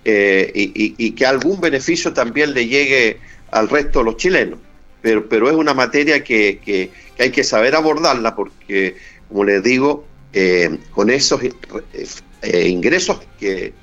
eh, 0.05 0.51
y, 0.55 1.11
que 1.13 1.27
algún 1.27 1.61
beneficio 1.61 2.13
también 2.13 2.55
le 2.55 2.67
llegue 2.67 3.21
al 3.51 3.69
resto 3.69 4.01
de 4.01 4.05
los 4.07 4.17
chilenos. 4.17 4.59
Pero, 5.03 5.29
pero 5.29 5.51
es 5.51 5.55
una 5.55 5.75
materia 5.75 6.25
que, 6.25 6.91
hay 7.19 7.31
que 7.31 7.45
saber 7.45 7.77
abordarla 7.77 8.35
porque, 8.35 8.97
como 9.29 9.45
les 9.45 9.63
digo, 9.63 10.07
eh, 10.33 10.79
con 10.93 11.11
esos 11.11 11.43
eh, 11.43 12.69
ingresos 12.69 13.21
que 13.39 13.75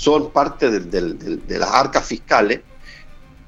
son 0.00 0.30
parte 0.30 0.70
de 0.70 1.58
las 1.58 1.70
arcas 1.70 2.06
fiscales, 2.06 2.60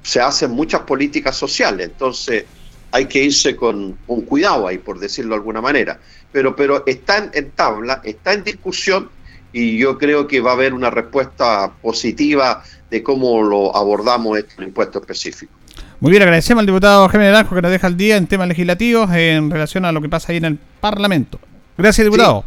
se 0.02 0.20
hacen 0.20 0.50
muchas 0.50 0.82
políticas 0.82 1.34
sociales. 1.34 1.86
Entonces, 1.86 2.44
hay 2.90 3.06
que 3.06 3.24
irse 3.24 3.56
con, 3.56 3.96
con 4.06 4.20
cuidado 4.20 4.68
ahí, 4.68 4.76
por 4.76 4.98
decirlo 4.98 5.30
de 5.30 5.36
alguna 5.36 5.62
manera. 5.62 5.98
Pero, 6.30 6.54
pero 6.54 6.84
está 6.84 7.30
en, 7.32 7.52
tabla, 7.52 8.02
está 8.04 8.34
en 8.34 8.44
discusión 8.44 9.08
y 9.50 9.78
yo 9.78 9.96
creo 9.96 10.26
que 10.26 10.42
va 10.42 10.50
a 10.50 10.52
haber 10.52 10.74
una 10.74 10.90
respuesta 10.90 11.72
positiva 11.80 12.62
de 12.90 13.02
cómo 13.02 13.42
lo 13.42 13.74
abordamos 13.74 14.36
este 14.36 14.62
impuesto 14.62 14.98
específico. 14.98 15.54
Muy 16.00 16.10
bien, 16.10 16.22
agradecemos 16.22 16.60
al 16.60 16.66
diputado 16.66 17.08
Jaime 17.08 17.28
Naranjo 17.28 17.54
que 17.54 17.62
nos 17.62 17.70
deja 17.70 17.86
el 17.86 17.96
día 17.96 18.18
en 18.18 18.26
temas 18.26 18.48
legislativos 18.48 19.10
en 19.14 19.50
relación 19.50 19.86
a 19.86 19.92
lo 19.92 20.02
que 20.02 20.10
pasa 20.10 20.32
ahí 20.32 20.36
en 20.36 20.44
el 20.44 20.58
Parlamento. 20.82 21.40
Gracias, 21.78 22.04
diputado. 22.04 22.44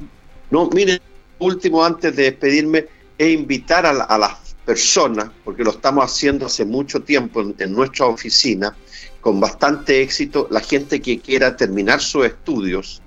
No, 0.51 0.69
miren, 0.69 0.99
último, 1.39 1.83
antes 1.83 2.15
de 2.15 2.23
despedirme, 2.23 2.85
es 3.17 3.33
invitar 3.33 3.85
a, 3.85 4.17
las 4.17 4.55
personas, 4.65 5.29
porque 5.43 5.63
lo 5.63 5.71
estamos 5.71 6.03
haciendo 6.03 6.45
hace 6.45 6.65
mucho 6.65 7.01
tiempo 7.01 7.41
en, 7.41 7.73
nuestra 7.73 8.07
oficina, 8.07 8.75
con 9.21 9.39
bastante 9.39 10.01
éxito, 10.01 10.47
la 10.51 10.61
gente 10.61 11.01
que 11.01 11.19
quiera 11.19 11.55
terminar 11.55 12.01
sus 12.01 12.25
estudios. 12.25 13.01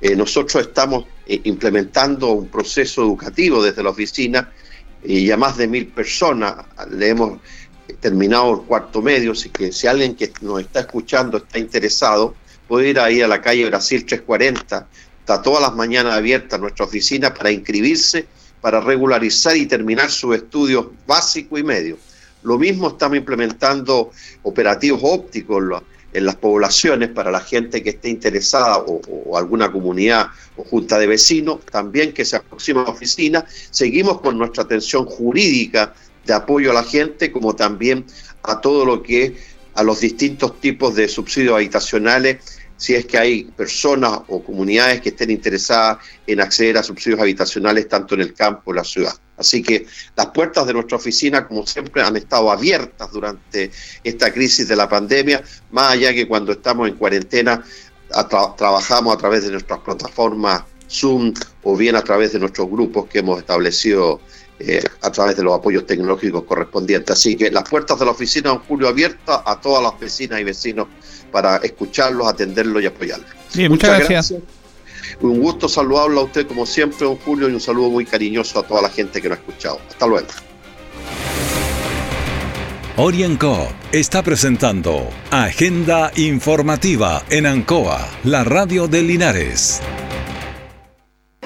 Eh, 0.00 0.14
nosotros 0.14 0.66
estamos 0.66 1.06
eh, 1.26 1.40
implementando 1.44 2.32
un 2.32 2.48
proceso 2.48 3.02
educativo 3.02 3.62
desde 3.62 3.82
la 3.82 3.90
oficina 3.90 4.52
y 5.04 5.30
a 5.30 5.36
más 5.36 5.56
de 5.56 5.66
mil 5.66 5.88
personas 5.88 6.54
le 6.90 7.08
hemos 7.08 7.40
terminado 8.00 8.54
el 8.54 8.60
cuarto 8.66 9.02
medio, 9.02 9.32
así 9.32 9.50
que 9.50 9.72
si 9.72 9.86
alguien 9.86 10.14
que 10.14 10.32
nos 10.40 10.60
está 10.60 10.80
escuchando 10.80 11.38
está 11.38 11.58
interesado, 11.58 12.34
puede 12.66 12.90
ir 12.90 13.00
ahí 13.00 13.22
a 13.22 13.28
la 13.28 13.40
calle 13.40 13.66
Brasil 13.66 14.04
340, 14.04 14.86
está 15.20 15.42
todas 15.42 15.62
las 15.62 15.74
mañanas 15.74 16.14
abierta 16.14 16.58
nuestra 16.58 16.84
oficina 16.84 17.32
para 17.32 17.50
inscribirse, 17.50 18.26
para 18.60 18.80
regularizar 18.80 19.56
y 19.56 19.66
terminar 19.66 20.10
sus 20.10 20.36
estudios 20.36 20.86
básicos 21.06 21.60
y 21.60 21.62
medios. 21.62 21.98
Lo 22.42 22.58
mismo 22.58 22.88
estamos 22.88 23.18
implementando 23.18 24.10
operativos 24.42 25.00
ópticos 25.02 25.82
en 26.12 26.24
las 26.24 26.36
poblaciones 26.36 27.10
para 27.10 27.30
la 27.30 27.40
gente 27.40 27.82
que 27.82 27.90
esté 27.90 28.08
interesada 28.08 28.78
o, 28.78 29.36
alguna 29.36 29.70
comunidad 29.70 30.28
o 30.56 30.64
junta 30.64 30.98
de 30.98 31.06
vecinos, 31.06 31.60
también 31.70 32.12
que 32.12 32.24
se 32.24 32.36
aproxima 32.36 32.82
a 32.82 32.84
la 32.84 32.90
oficina. 32.90 33.44
Seguimos 33.70 34.20
con 34.20 34.38
nuestra 34.38 34.64
atención 34.64 35.04
jurídica 35.04 35.94
de 36.24 36.32
apoyo 36.32 36.70
a 36.70 36.74
la 36.74 36.84
gente, 36.84 37.32
como 37.32 37.54
también 37.54 38.04
a 38.42 38.60
todo 38.60 38.84
lo 38.84 39.02
que 39.02 39.36
a 39.74 39.82
los 39.82 40.00
distintos 40.00 40.60
tipos 40.60 40.94
de 40.96 41.08
subsidios 41.08 41.54
habitacionales, 41.54 42.57
si 42.78 42.94
es 42.94 43.04
que 43.04 43.18
hay 43.18 43.44
personas 43.44 44.20
o 44.28 44.42
comunidades 44.42 45.02
que 45.02 45.10
estén 45.10 45.30
interesadas 45.30 45.98
en 46.26 46.40
acceder 46.40 46.78
a 46.78 46.82
subsidios 46.82 47.20
habitacionales 47.20 47.88
tanto 47.88 48.14
en 48.14 48.22
el 48.22 48.32
campo 48.32 48.62
como 48.64 48.74
en 48.74 48.76
la 48.78 48.84
ciudad. 48.84 49.12
Así 49.36 49.62
que 49.62 49.86
las 50.16 50.26
puertas 50.28 50.66
de 50.66 50.72
nuestra 50.72 50.96
oficina, 50.96 51.46
como 51.46 51.66
siempre, 51.66 52.02
han 52.02 52.16
estado 52.16 52.50
abiertas 52.50 53.10
durante 53.12 53.70
esta 54.02 54.32
crisis 54.32 54.66
de 54.68 54.76
la 54.76 54.88
pandemia, 54.88 55.42
más 55.70 55.92
allá 55.92 56.14
que 56.14 56.26
cuando 56.26 56.52
estamos 56.52 56.88
en 56.88 56.94
cuarentena 56.94 57.62
trabajamos 58.56 59.14
a 59.14 59.18
través 59.18 59.44
de 59.44 59.50
nuestras 59.50 59.80
plataformas 59.80 60.62
Zoom 60.88 61.34
o 61.62 61.76
bien 61.76 61.96
a 61.96 62.02
través 62.02 62.32
de 62.32 62.38
nuestros 62.38 62.70
grupos 62.70 63.06
que 63.08 63.18
hemos 63.18 63.38
establecido 63.38 64.20
eh, 64.60 64.82
a 65.02 65.12
través 65.12 65.36
de 65.36 65.42
los 65.42 65.54
apoyos 65.54 65.86
tecnológicos 65.86 66.44
correspondientes. 66.44 67.16
Así 67.16 67.36
que 67.36 67.50
las 67.50 67.68
puertas 67.68 67.98
de 67.98 68.04
la 68.04 68.10
oficina 68.10 68.50
en 68.50 68.58
julio 68.58 68.88
abiertas 68.88 69.40
a 69.44 69.60
todas 69.60 69.82
las 69.82 69.98
vecinas 69.98 70.40
y 70.40 70.44
vecinos 70.44 70.88
para 71.30 71.58
escucharlos, 71.58 72.26
atenderlos 72.26 72.82
y 72.82 72.86
apoyarlos. 72.86 73.30
muchas, 73.68 73.98
gracias. 73.98 74.34
Un 75.20 75.40
gusto 75.40 75.68
saludarlo 75.68 76.20
a 76.20 76.24
usted 76.24 76.46
como 76.46 76.66
siempre, 76.66 77.06
don 77.06 77.16
Julio, 77.16 77.48
y 77.48 77.52
un 77.52 77.60
saludo 77.60 77.90
muy 77.90 78.04
cariñoso 78.04 78.60
a 78.60 78.66
toda 78.66 78.82
la 78.82 78.90
gente 78.90 79.20
que 79.20 79.28
nos 79.28 79.38
ha 79.38 79.40
escuchado. 79.40 79.80
Hasta 79.88 80.06
luego. 80.06 80.26
Orienco 82.96 83.68
está 83.92 84.24
presentando 84.24 85.08
Agenda 85.30 86.10
Informativa 86.16 87.22
en 87.30 87.46
Ancoa, 87.46 88.08
la 88.24 88.42
radio 88.42 88.88
de 88.88 89.02
Linares. 89.02 89.80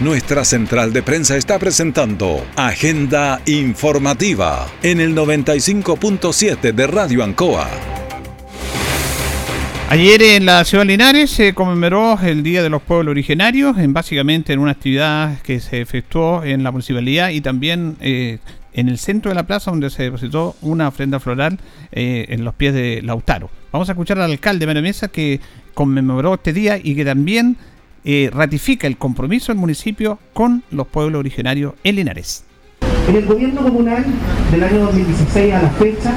Nuestra 0.00 0.46
central 0.46 0.94
de 0.94 1.02
prensa 1.02 1.36
está 1.36 1.58
presentando 1.58 2.42
Agenda 2.56 3.42
Informativa 3.44 4.66
en 4.82 4.98
el 4.98 5.14
95.7 5.14 6.72
de 6.72 6.86
Radio 6.86 7.22
Ancoa. 7.22 7.68
Ayer 9.90 10.22
en 10.22 10.46
la 10.46 10.64
ciudad 10.64 10.84
de 10.84 10.92
Linares 10.92 11.30
se 11.30 11.52
conmemoró 11.52 12.18
el 12.22 12.42
Día 12.42 12.62
de 12.62 12.70
los 12.70 12.80
Pueblos 12.80 13.10
Originarios, 13.10 13.76
en 13.76 13.92
básicamente 13.92 14.54
en 14.54 14.60
una 14.60 14.70
actividad 14.70 15.38
que 15.42 15.60
se 15.60 15.82
efectuó 15.82 16.44
en 16.44 16.62
la 16.62 16.70
municipalidad 16.70 17.28
y 17.28 17.42
también 17.42 17.98
eh, 18.00 18.38
en 18.72 18.88
el 18.88 18.96
centro 18.96 19.30
de 19.30 19.34
la 19.34 19.46
plaza 19.46 19.70
donde 19.70 19.90
se 19.90 20.04
depositó 20.04 20.56
una 20.62 20.88
ofrenda 20.88 21.20
floral 21.20 21.58
eh, 21.92 22.24
en 22.30 22.42
los 22.44 22.54
pies 22.54 22.72
de 22.72 23.02
Lautaro. 23.02 23.50
Vamos 23.70 23.90
a 23.90 23.92
escuchar 23.92 24.18
al 24.18 24.30
alcalde 24.30 24.64
Mario 24.64 24.80
Mesa 24.80 25.08
que 25.08 25.40
conmemoró 25.74 26.34
este 26.34 26.54
día 26.54 26.78
y 26.82 26.94
que 26.94 27.04
también 27.04 27.58
eh, 28.04 28.30
ratifica 28.32 28.86
el 28.86 28.96
compromiso 28.96 29.52
del 29.52 29.60
municipio 29.60 30.18
con 30.32 30.62
los 30.70 30.86
pueblos 30.86 31.20
originarios 31.20 31.74
en 31.84 31.96
Linares. 31.96 32.44
En 33.08 33.16
el 33.16 33.26
gobierno 33.26 33.62
comunal 33.62 34.04
del 34.50 34.64
año 34.64 34.80
2016 34.86 35.54
a 35.54 35.62
la 35.62 35.70
fecha 35.70 36.12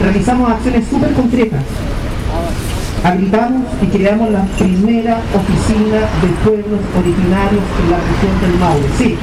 realizamos 0.00 0.50
acciones 0.50 0.86
súper 0.88 1.12
concretas 1.12 1.62
habilitamos 3.04 3.62
y 3.82 3.86
creamos 3.86 4.30
la 4.30 4.42
primera 4.56 5.20
oficina 5.34 6.08
de 6.22 6.28
pueblos 6.42 6.80
originarios 6.98 7.62
en 7.84 7.90
la 7.90 7.98
región 8.00 8.40
del 8.40 8.58
Maule. 8.58 8.88
Sí, 8.96 9.16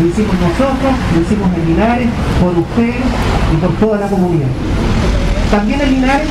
lo 0.00 0.06
hicimos 0.06 0.34
nosotros, 0.38 0.92
lo 1.14 1.20
hicimos 1.20 1.50
en 1.56 1.66
Linares, 1.66 2.08
por 2.40 2.56
ustedes 2.56 3.04
y 3.52 3.56
por 3.56 3.72
toda 3.74 3.98
la 3.98 4.06
comunidad. 4.06 4.46
También 5.50 5.80
en 5.80 5.94
Linares 5.94 6.28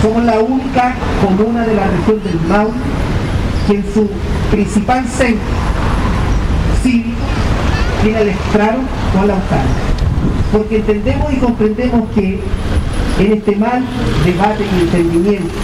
somos 0.00 0.24
la 0.24 0.38
única 0.38 0.94
comuna 1.20 1.66
de 1.66 1.74
la 1.74 1.88
región 1.88 2.22
del 2.22 2.40
Maule 2.48 2.78
que 3.66 3.74
en 3.76 3.84
su 3.92 4.08
principal 4.50 5.04
centro 5.06 5.40
cívico 6.82 7.16
tiene 8.02 8.20
el 8.20 8.28
estrado 8.28 8.80
con 9.14 9.26
la 9.26 9.36
Porque 10.52 10.76
entendemos 10.76 11.32
y 11.32 11.36
comprendemos 11.36 12.08
que 12.14 12.40
en 13.18 13.32
este 13.32 13.56
mal 13.56 13.82
debate 14.24 14.64
y 14.64 14.80
entendimiento 14.82 15.54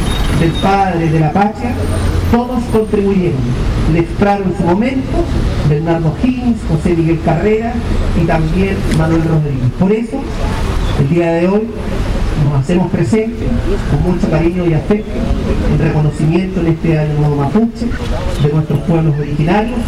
del 0.40 0.50
padre 0.52 1.11
de 1.11 1.21
la 1.21 1.33
patria, 1.33 1.73
todos 2.30 2.62
contribuyeron. 2.73 3.40
Lesprado 3.92 4.45
en 4.45 4.57
su 4.57 4.62
momento, 4.62 5.19
Bernardo 5.69 6.14
Higgins, 6.23 6.59
José 6.69 6.95
Miguel 6.95 7.21
Carrera 7.25 7.73
y 8.23 8.25
también 8.25 8.76
Manuel 8.97 9.25
Rodríguez. 9.25 9.71
Por 9.78 9.92
eso, 9.92 10.23
el 11.00 11.09
día 11.11 11.33
de 11.33 11.49
hoy 11.49 11.62
nos 12.44 12.61
hacemos 12.61 12.90
presentes 12.90 13.49
con 13.90 14.12
mucho 14.12 14.30
cariño 14.30 14.66
y 14.66 14.75
afecto 14.75 15.11
en 15.73 15.78
reconocimiento 15.78 16.61
en 16.61 16.66
este 16.68 16.99
año 16.99 17.14
nuevo 17.18 17.37
mapuche 17.37 17.87
de 18.42 18.52
nuestros 18.52 18.80
pueblos 18.80 19.14
originarios 19.18 19.78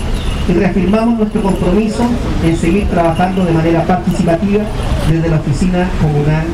y 0.48 0.52
reafirmamos 0.54 1.18
nuestro 1.18 1.42
compromiso 1.42 2.04
en 2.44 2.56
seguir 2.56 2.88
trabajando 2.88 3.44
de 3.44 3.52
manera 3.52 3.84
participativa 3.84 4.64
desde 5.10 5.28
la 5.28 5.36
Oficina 5.36 5.88
Comunal 6.00 6.46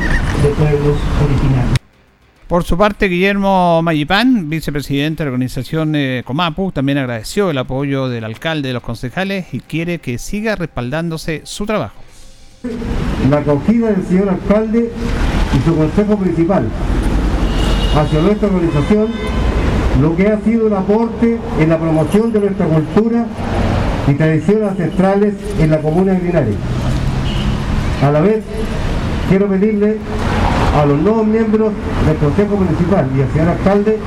de 0.43 0.49
Pueblos 0.49 0.97
Originarios. 1.25 1.79
Por 2.47 2.63
su 2.63 2.77
parte, 2.77 3.07
Guillermo 3.07 3.81
Mayipán, 3.83 4.49
vicepresidente 4.49 5.23
de 5.23 5.29
la 5.29 5.33
organización 5.33 5.93
eh, 5.95 6.23
Comapu, 6.25 6.71
también 6.71 6.97
agradeció 6.97 7.51
el 7.51 7.57
apoyo 7.59 8.09
del 8.09 8.23
alcalde 8.23 8.69
y 8.69 8.71
de 8.71 8.73
los 8.73 8.81
concejales 8.81 9.53
y 9.53 9.59
quiere 9.59 9.99
que 9.99 10.17
siga 10.17 10.55
respaldándose 10.55 11.41
su 11.43 11.67
trabajo. 11.67 12.01
La 13.29 13.37
acogida 13.37 13.91
del 13.91 14.03
señor 14.03 14.29
alcalde 14.29 14.91
consejo 15.75 16.17
principal 16.17 16.67
hacia 17.95 18.21
nuestra 18.21 18.47
organización, 18.47 19.07
lo 20.01 20.15
que 20.15 20.27
ha 20.27 20.39
sido 20.41 20.67
un 20.67 20.73
aporte 20.73 21.37
en 21.59 21.69
la 21.69 21.77
promoción 21.77 22.31
de 22.31 22.39
nuestra 22.39 22.65
cultura 22.65 23.25
y 24.07 24.13
tradiciones 24.13 24.69
ancestrales 24.69 25.33
en 25.59 25.71
la 25.71 25.79
comuna 25.79 26.13
de 26.13 26.19
Linares. 26.19 26.55
A 28.03 28.11
la 28.11 28.21
vez, 28.21 28.43
quiero 29.29 29.47
pedirle 29.47 29.97
a 30.79 30.85
los 30.85 30.99
nuevos 30.99 31.27
miembros 31.27 31.71
del 32.05 32.17
Consejo 32.17 32.55
Municipal 32.55 33.07
y 33.17 33.21
al 33.21 33.31
señor 33.31 33.49
alcalde 33.49 33.97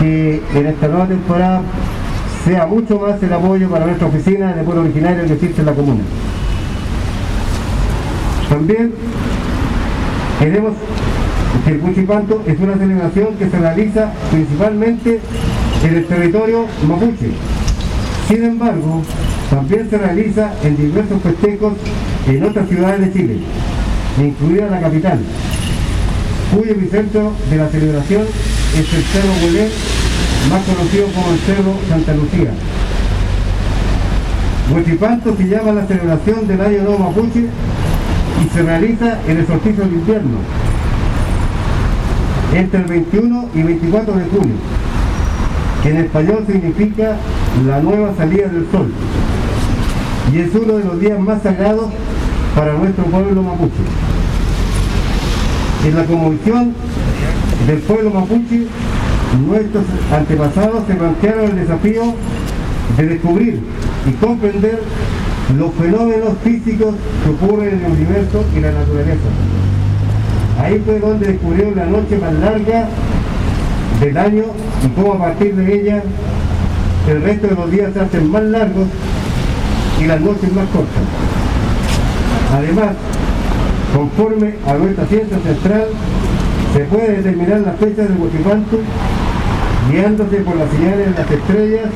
que 0.00 0.42
en 0.54 0.66
esta 0.66 0.88
nueva 0.88 1.06
temporada 1.06 1.62
sea 2.44 2.66
mucho 2.66 3.00
más 3.00 3.20
el 3.22 3.32
apoyo 3.32 3.68
para 3.68 3.86
nuestra 3.86 4.06
oficina 4.06 4.52
de 4.52 4.62
pueblo 4.62 4.82
originario 4.82 5.26
que 5.26 5.32
existe 5.32 5.62
en 5.62 5.66
la 5.66 5.72
comuna. 5.72 6.02
También 8.48 8.92
queremos 10.38 10.72
que 11.64 11.70
el 11.70 11.80
es 12.46 12.60
una 12.60 12.76
celebración 12.76 13.34
que 13.38 13.50
se 13.50 13.58
realiza 13.58 14.12
principalmente 14.30 15.20
en 15.82 15.94
el 15.96 16.06
territorio 16.06 16.66
mapuche. 16.86 17.30
Sin 18.28 18.44
embargo, 18.44 19.02
también 19.50 19.88
se 19.88 19.98
realiza 19.98 20.52
en 20.62 20.76
diversos 20.76 21.22
festejos 21.22 21.74
en 22.28 22.44
otras 22.44 22.68
ciudades 22.68 23.00
de 23.00 23.12
Chile, 23.12 23.36
incluida 24.18 24.68
la 24.68 24.80
capital, 24.80 25.18
cuyo 26.54 26.72
epicentro 26.72 27.32
de 27.50 27.56
la 27.56 27.68
celebración 27.68 28.22
es 28.74 28.94
el 28.94 29.02
Cerro 29.04 29.32
Huelén, 29.42 29.68
más 30.50 30.62
conocido 30.64 31.06
como 31.14 31.32
el 31.32 31.38
Cerro 31.40 31.74
Santa 31.88 32.14
Lucía. 32.14 32.50
Huechipanto 34.74 35.36
se 35.36 35.48
llama 35.48 35.72
la 35.72 35.86
celebración 35.86 36.48
del 36.48 36.60
Año 36.60 36.82
Nuevo 36.82 36.98
Mapuche 36.98 37.46
se 38.56 38.62
realiza 38.62 39.18
en 39.28 39.36
el 39.36 39.46
solsticio 39.46 39.84
de 39.84 39.90
invierno, 39.90 40.38
entre 42.54 42.80
el 42.80 42.86
21 42.86 43.48
y 43.54 43.62
24 43.62 44.14
de 44.14 44.24
junio, 44.24 44.54
que 45.82 45.90
en 45.90 45.96
español 45.98 46.44
significa 46.50 47.16
la 47.66 47.80
nueva 47.80 48.14
salida 48.16 48.48
del 48.48 48.66
sol, 48.72 48.90
y 50.32 50.38
es 50.38 50.54
uno 50.54 50.78
de 50.78 50.84
los 50.84 50.98
días 50.98 51.20
más 51.20 51.42
sagrados 51.42 51.88
para 52.54 52.72
nuestro 52.72 53.04
pueblo 53.04 53.42
mapuche. 53.42 53.74
En 55.86 55.94
la 55.94 56.04
conmoción 56.04 56.72
del 57.66 57.78
pueblo 57.80 58.10
mapuche, 58.10 58.68
nuestros 59.46 59.84
antepasados 60.10 60.86
se 60.86 60.94
plantearon 60.94 61.44
el 61.50 61.56
desafío 61.56 62.14
de 62.96 63.06
descubrir 63.06 63.60
y 64.08 64.12
comprender 64.12 64.80
los 65.54 65.72
fenómenos 65.74 66.34
físicos 66.42 66.94
que 67.22 67.30
ocurren 67.30 67.74
en 67.74 67.84
el 67.84 67.92
universo 67.92 68.44
y 68.56 68.60
la 68.60 68.72
naturaleza. 68.72 69.28
Ahí 70.60 70.82
fue 70.84 70.98
donde 70.98 71.28
descubrieron 71.28 71.76
la 71.76 71.86
noche 71.86 72.18
más 72.18 72.32
larga 72.34 72.88
del 74.00 74.16
año 74.16 74.44
y 74.84 74.88
cómo 75.00 75.14
a 75.14 75.18
partir 75.18 75.54
de 75.54 75.80
ella 75.80 76.02
el 77.08 77.22
resto 77.22 77.46
de 77.46 77.54
los 77.54 77.70
días 77.70 77.92
se 77.92 78.00
hacen 78.00 78.30
más 78.30 78.42
largos 78.42 78.88
y 80.00 80.06
las 80.06 80.20
noches 80.20 80.52
más 80.52 80.66
cortas. 80.66 81.04
Además, 82.52 82.96
conforme 83.94 84.54
a 84.66 84.74
nuestra 84.74 85.06
ciencia 85.06 85.38
central, 85.38 85.86
se 86.74 86.80
puede 86.80 87.16
determinar 87.18 87.60
la 87.60 87.72
fecha 87.72 88.02
del 88.02 88.18
Huachipantu 88.18 88.78
guiándose 89.90 90.36
por 90.38 90.56
las 90.56 90.70
señales 90.70 91.06
de 91.06 91.22
las 91.22 91.30
estrellas, 91.30 91.86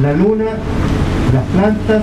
la 0.00 0.12
luna, 0.12 0.44
las 1.34 1.44
plantas 1.52 2.02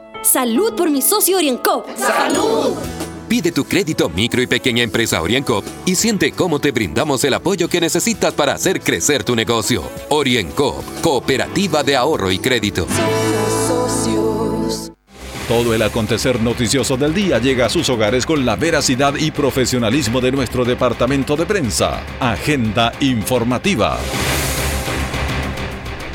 Salud 0.23 0.75
por 0.75 0.91
mi 0.91 1.01
socio 1.01 1.37
Orienco. 1.37 1.83
¡Salud! 1.95 2.75
Pide 3.27 3.51
tu 3.51 3.63
crédito 3.65 4.09
micro 4.09 4.41
y 4.41 4.47
pequeña 4.47 4.83
empresa 4.83 5.21
OrienCop 5.21 5.65
y 5.85 5.95
siente 5.95 6.31
cómo 6.31 6.59
te 6.59 6.71
brindamos 6.71 7.23
el 7.23 7.33
apoyo 7.33 7.67
que 7.67 7.81
necesitas 7.81 8.33
para 8.33 8.53
hacer 8.53 8.81
crecer 8.81 9.23
tu 9.23 9.35
negocio. 9.35 9.83
OrienCop, 10.09 10.83
Cooperativa 11.01 11.81
de 11.81 11.95
Ahorro 11.95 12.31
y 12.31 12.39
Crédito. 12.39 12.85
Todo 15.47 15.73
el 15.73 15.81
acontecer 15.81 16.39
noticioso 16.39 16.97
del 16.97 17.13
día 17.13 17.39
llega 17.39 17.65
a 17.65 17.69
sus 17.69 17.89
hogares 17.89 18.25
con 18.25 18.45
la 18.45 18.55
veracidad 18.55 19.15
y 19.15 19.31
profesionalismo 19.31 20.21
de 20.21 20.31
nuestro 20.31 20.65
departamento 20.65 21.35
de 21.35 21.45
prensa. 21.45 22.03
Agenda 22.19 22.93
informativa. 22.99 23.97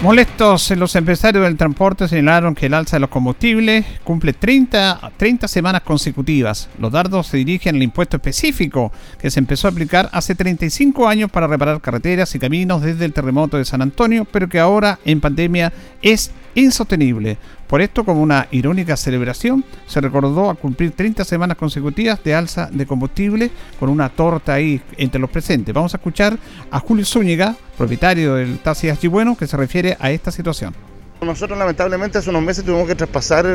Molestos 0.02 0.70
los 0.72 0.94
empresarios 0.94 1.42
del 1.44 1.56
transporte 1.56 2.06
señalaron 2.06 2.54
que 2.54 2.66
el 2.66 2.74
alza 2.74 2.96
de 2.96 3.00
los 3.00 3.08
combustibles 3.08 3.86
cumple 4.04 4.34
30, 4.34 5.12
30 5.16 5.48
semanas 5.48 5.80
consecutivas. 5.80 6.68
Los 6.78 6.92
dardos 6.92 7.28
se 7.28 7.38
dirigen 7.38 7.76
al 7.76 7.82
impuesto 7.82 8.18
específico 8.18 8.92
que 9.18 9.30
se 9.30 9.40
empezó 9.40 9.66
a 9.66 9.70
aplicar 9.70 10.10
hace 10.12 10.34
35 10.34 11.08
años 11.08 11.30
para 11.30 11.46
reparar 11.46 11.80
carreteras 11.80 12.34
y 12.34 12.38
caminos 12.38 12.82
desde 12.82 13.06
el 13.06 13.14
terremoto 13.14 13.56
de 13.56 13.64
San 13.64 13.80
Antonio, 13.80 14.26
pero 14.26 14.50
que 14.50 14.60
ahora 14.60 14.98
en 15.06 15.22
pandemia 15.22 15.72
es 16.02 16.30
insostenible. 16.54 17.38
Por 17.66 17.80
esto, 17.80 18.04
como 18.04 18.22
una 18.22 18.46
irónica 18.52 18.96
celebración, 18.96 19.64
se 19.86 20.00
recordó 20.00 20.50
a 20.50 20.54
cumplir 20.54 20.92
30 20.92 21.24
semanas 21.24 21.56
consecutivas 21.56 22.22
de 22.22 22.32
alza 22.32 22.68
de 22.70 22.86
combustible 22.86 23.50
con 23.80 23.88
una 23.88 24.08
torta 24.08 24.54
ahí 24.54 24.80
entre 24.96 25.20
los 25.20 25.28
presentes. 25.30 25.74
Vamos 25.74 25.92
a 25.92 25.96
escuchar 25.96 26.38
a 26.70 26.78
Julio 26.78 27.04
Zúñiga, 27.04 27.56
propietario 27.76 28.36
del 28.36 28.58
taxi 28.60 29.08
Bueno, 29.08 29.36
que 29.36 29.48
se 29.48 29.56
refiere 29.56 29.96
a 29.98 30.12
esta 30.12 30.30
situación. 30.30 30.74
Nosotros 31.22 31.58
lamentablemente 31.58 32.18
hace 32.18 32.30
unos 32.30 32.42
meses 32.42 32.64
tuvimos 32.64 32.86
que 32.86 32.94
traspasar, 32.94 33.46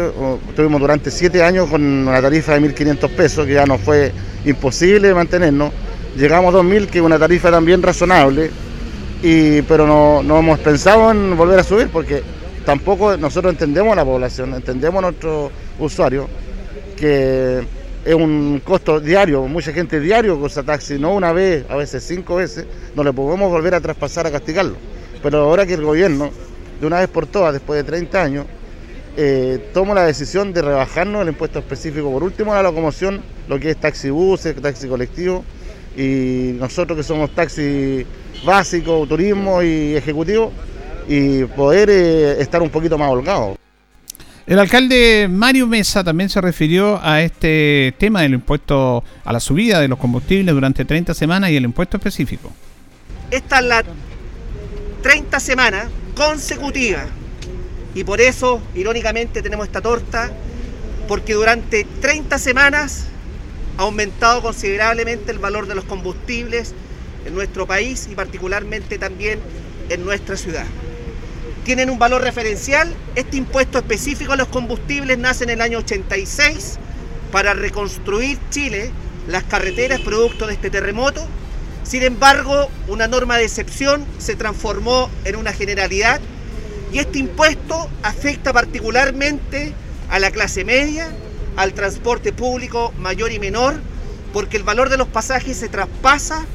tuvimos 0.56 0.82
durante 0.82 1.10
7 1.10 1.44
años 1.44 1.70
con 1.70 1.82
una 1.82 2.22
tarifa 2.22 2.60
de 2.60 2.62
1.500 2.62 3.10
pesos 3.12 3.46
que 3.46 3.54
ya 3.54 3.66
nos 3.66 3.80
fue 3.80 4.12
imposible 4.46 5.14
mantenernos. 5.14 5.72
Llegamos 6.18 6.54
a 6.54 6.58
2.000, 6.58 6.88
que 6.88 6.98
es 6.98 7.04
una 7.04 7.18
tarifa 7.18 7.50
también 7.50 7.82
razonable, 7.82 8.52
pero 9.22 9.88
no 10.22 10.40
hemos 10.40 10.60
pensado 10.60 11.12
en 11.12 11.38
volver 11.38 11.60
a 11.60 11.64
subir 11.64 11.88
porque 11.88 12.41
tampoco 12.66 13.18
nosotros 13.18 13.54
entendemos 13.54 13.96
la 13.96 14.06
población, 14.06 14.54
entendemos 14.54 15.00
a 15.00 15.08
nuestros 15.08 15.52
usuarios 15.80 16.28
que 16.98 17.62
es 18.06 18.16
un 18.16 18.62
costo 18.64 19.00
diario, 19.00 19.48
mucha 19.48 19.74
gente 19.74 20.00
diario 20.00 20.36
usa 20.36 20.64
taxi, 20.64 20.98
no 20.98 21.14
una 21.14 21.32
vez, 21.34 21.66
a 21.70 21.76
veces 21.76 22.04
cinco 22.04 22.36
veces, 22.36 22.66
no 22.96 23.04
le 23.04 23.14
podemos 23.14 23.50
volver 23.50 23.76
a 23.76 23.82
traspasar 23.82 24.26
a 24.28 24.32
castigarlo. 24.32 24.76
pero 25.22 25.40
ahora 25.40 25.66
que 25.66 25.74
el 25.76 25.84
gobierno, 25.84 26.32
de 26.80 26.88
una 26.88 27.00
vez 27.00 27.08
por 27.08 27.28
todas, 27.28 27.54
después 27.54 27.78
de 27.78 27.84
30 27.84 28.24
años, 28.24 28.46
eh, 29.18 29.70
toma 29.74 29.94
la 29.94 30.04
decisión 30.04 30.54
de 30.54 30.62
rebajarnos 30.62 31.22
el 31.22 31.30
impuesto 31.30 31.60
específico, 31.60 32.12
por 32.12 32.24
último, 32.24 32.54
a 32.54 32.56
la 32.58 32.64
locomoción, 32.64 33.22
lo 33.48 33.60
que 33.60 33.72
es 33.72 33.78
taxi 33.78 34.10
buses, 34.10 34.56
taxi 34.62 34.88
colectivo, 34.88 35.44
y 35.96 36.56
nosotros 36.58 36.98
que 36.98 37.04
somos 37.04 37.36
taxi 37.36 38.06
básico, 38.46 39.06
turismo 39.08 39.62
y 39.62 39.96
ejecutivo, 39.96 40.52
y 41.12 41.44
poder 41.44 41.90
eh, 41.90 42.42
estar 42.42 42.62
un 42.62 42.70
poquito 42.70 42.98
más 42.98 43.12
holgados. 43.12 43.58
El 44.48 44.58
alcalde 44.60 45.28
Mario 45.30 45.68
Mesa 45.68 46.06
también 46.06 46.30
se 46.30 46.40
refirió 46.40 47.00
a 47.04 47.22
este 47.22 47.94
tema 47.98 48.22
del 48.22 48.36
impuesto 48.36 49.04
a 49.26 49.34
la 49.34 49.42
subida 49.42 49.82
de 49.82 49.90
los 49.90 50.00
combustibles 50.00 50.56
durante 50.56 50.86
30 50.86 51.14
semanas 51.14 51.50
y 51.52 51.58
el 51.58 51.66
impuesto 51.66 51.98
específico. 51.98 52.50
Esta 53.30 53.60
es 53.60 53.66
la 53.66 53.84
30 55.04 55.40
semanas 55.42 55.88
consecutiva 56.16 57.06
y 57.94 58.06
por 58.06 58.22
eso, 58.22 58.62
irónicamente, 58.74 59.42
tenemos 59.42 59.68
esta 59.68 59.82
torta, 59.82 60.32
porque 61.10 61.34
durante 61.34 61.86
30 62.00 62.40
semanas 62.40 63.08
ha 63.78 63.82
aumentado 63.82 64.42
considerablemente 64.42 65.32
el 65.32 65.40
valor 65.40 65.68
de 65.68 65.76
los 65.76 65.84
combustibles 65.84 66.74
en 67.26 67.36
nuestro 67.36 67.68
país 67.68 68.08
y 68.10 68.16
particularmente 68.16 68.98
también 68.98 69.40
en 69.90 70.06
nuestra 70.06 70.38
ciudad 70.38 70.66
tienen 71.64 71.90
un 71.90 72.00
valor 72.00 72.22
referencial. 72.22 72.94
Este 73.16 73.38
impuesto 73.38 73.78
específico 73.78 74.34
a 74.34 74.36
los 74.36 74.48
combustibles 74.48 75.18
nace 75.18 75.44
en 75.44 75.52
el 75.52 75.62
año 75.62 75.80
86 75.80 76.78
para 77.32 77.54
reconstruir 77.54 78.38
Chile, 78.50 78.92
las 79.28 79.44
carreteras 79.44 80.00
producto 80.02 80.48
de 80.48 80.54
este 80.54 80.70
terremoto. 80.70 81.26
Sin 81.84 82.04
embargo, 82.04 82.70
una 82.88 83.08
norma 83.08 83.38
de 83.38 83.46
excepción 83.46 84.06
se 84.20 84.36
transformó 84.36 85.10
en 85.26 85.36
una 85.36 85.54
generalidad 85.54 86.22
y 86.92 87.00
este 87.00 87.20
impuesto 87.20 87.90
afecta 88.04 88.54
particularmente 88.54 89.74
a 90.10 90.20
la 90.20 90.32
clase 90.32 90.66
media, 90.66 91.10
al 91.56 91.74
transporte 91.74 92.34
público 92.34 92.94
mayor 93.00 93.32
y 93.32 93.40
menor, 93.40 93.80
porque 94.34 94.58
el 94.58 94.64
valor 94.64 94.90
de 94.90 94.98
los 94.98 95.08
pasajes 95.08 95.58
se 95.58 95.70
traspasa 95.70 96.46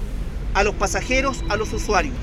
a 0.55 0.63
los 0.63 0.75
pasajeros, 0.75 1.43
a 1.49 1.57
los 1.57 1.73
usuarios. 1.73 2.15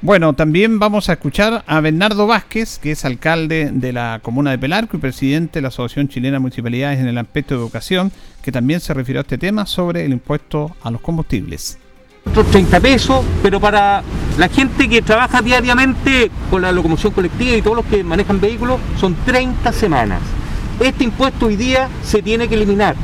Bueno, 0.00 0.32
también 0.32 0.78
vamos 0.78 1.08
a 1.08 1.14
escuchar 1.14 1.64
a 1.66 1.80
Bernardo 1.80 2.28
Vázquez, 2.28 2.78
que 2.78 2.92
es 2.92 3.04
alcalde 3.04 3.70
de 3.72 3.92
la 3.92 4.20
comuna 4.22 4.52
de 4.52 4.58
Pelarco 4.58 4.96
y 4.96 5.00
presidente 5.00 5.58
de 5.58 5.62
la 5.62 5.68
Asociación 5.68 6.06
Chilena 6.06 6.36
de 6.36 6.38
Municipalidades 6.38 7.00
en 7.00 7.08
el 7.08 7.18
aspecto 7.18 7.56
de 7.56 7.60
educación, 7.60 8.12
que 8.40 8.52
también 8.52 8.78
se 8.78 8.94
refirió 8.94 9.18
a 9.20 9.22
este 9.22 9.38
tema 9.38 9.66
sobre 9.66 10.04
el 10.04 10.12
impuesto 10.12 10.76
a 10.84 10.92
los 10.92 11.00
combustibles. 11.00 11.78
30 12.32 12.78
pesos, 12.78 13.24
pero 13.42 13.58
para 13.58 14.04
la 14.38 14.48
gente 14.48 14.88
que 14.88 15.02
trabaja 15.02 15.42
diariamente 15.42 16.30
con 16.48 16.62
la 16.62 16.70
locomoción 16.70 17.12
colectiva 17.12 17.56
y 17.56 17.62
todos 17.62 17.78
los 17.78 17.86
que 17.86 18.04
manejan 18.04 18.40
vehículos, 18.40 18.78
son 19.00 19.16
30 19.26 19.72
semanas. 19.72 20.20
Este 20.78 21.02
impuesto 21.02 21.46
hoy 21.46 21.56
día 21.56 21.88
se 22.04 22.22
tiene 22.22 22.46
que 22.46 22.54
eliminar 22.54 22.94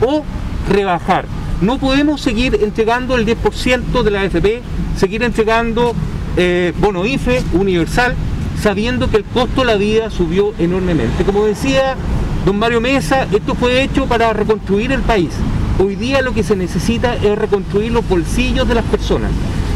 o 0.00 0.22
rebajar. 0.68 1.24
No 1.60 1.78
podemos 1.78 2.20
seguir 2.20 2.56
entregando 2.62 3.16
el 3.16 3.26
10% 3.26 4.02
de 4.04 4.10
la 4.12 4.20
AFP, 4.20 4.62
seguir 4.96 5.24
entregando 5.24 5.92
eh, 6.36 6.72
bono 6.78 7.06
IFE 7.06 7.42
universal, 7.52 8.14
sabiendo 8.60 9.10
que 9.10 9.18
el 9.18 9.24
costo 9.24 9.60
de 9.62 9.66
la 9.66 9.76
vida 9.76 10.10
subió 10.10 10.54
enormemente. 10.58 11.24
Como 11.24 11.46
decía 11.46 11.96
don 12.44 12.58
Mario 12.58 12.80
Mesa, 12.80 13.26
esto 13.32 13.54
fue 13.54 13.82
hecho 13.82 14.06
para 14.06 14.32
reconstruir 14.32 14.92
el 14.92 15.00
país. 15.00 15.30
Hoy 15.78 15.94
día 15.94 16.22
lo 16.22 16.32
que 16.32 16.42
se 16.42 16.56
necesita 16.56 17.16
es 17.16 17.36
reconstruir 17.36 17.92
los 17.92 18.08
bolsillos 18.08 18.66
de 18.66 18.74
las 18.74 18.84
personas. 18.84 19.30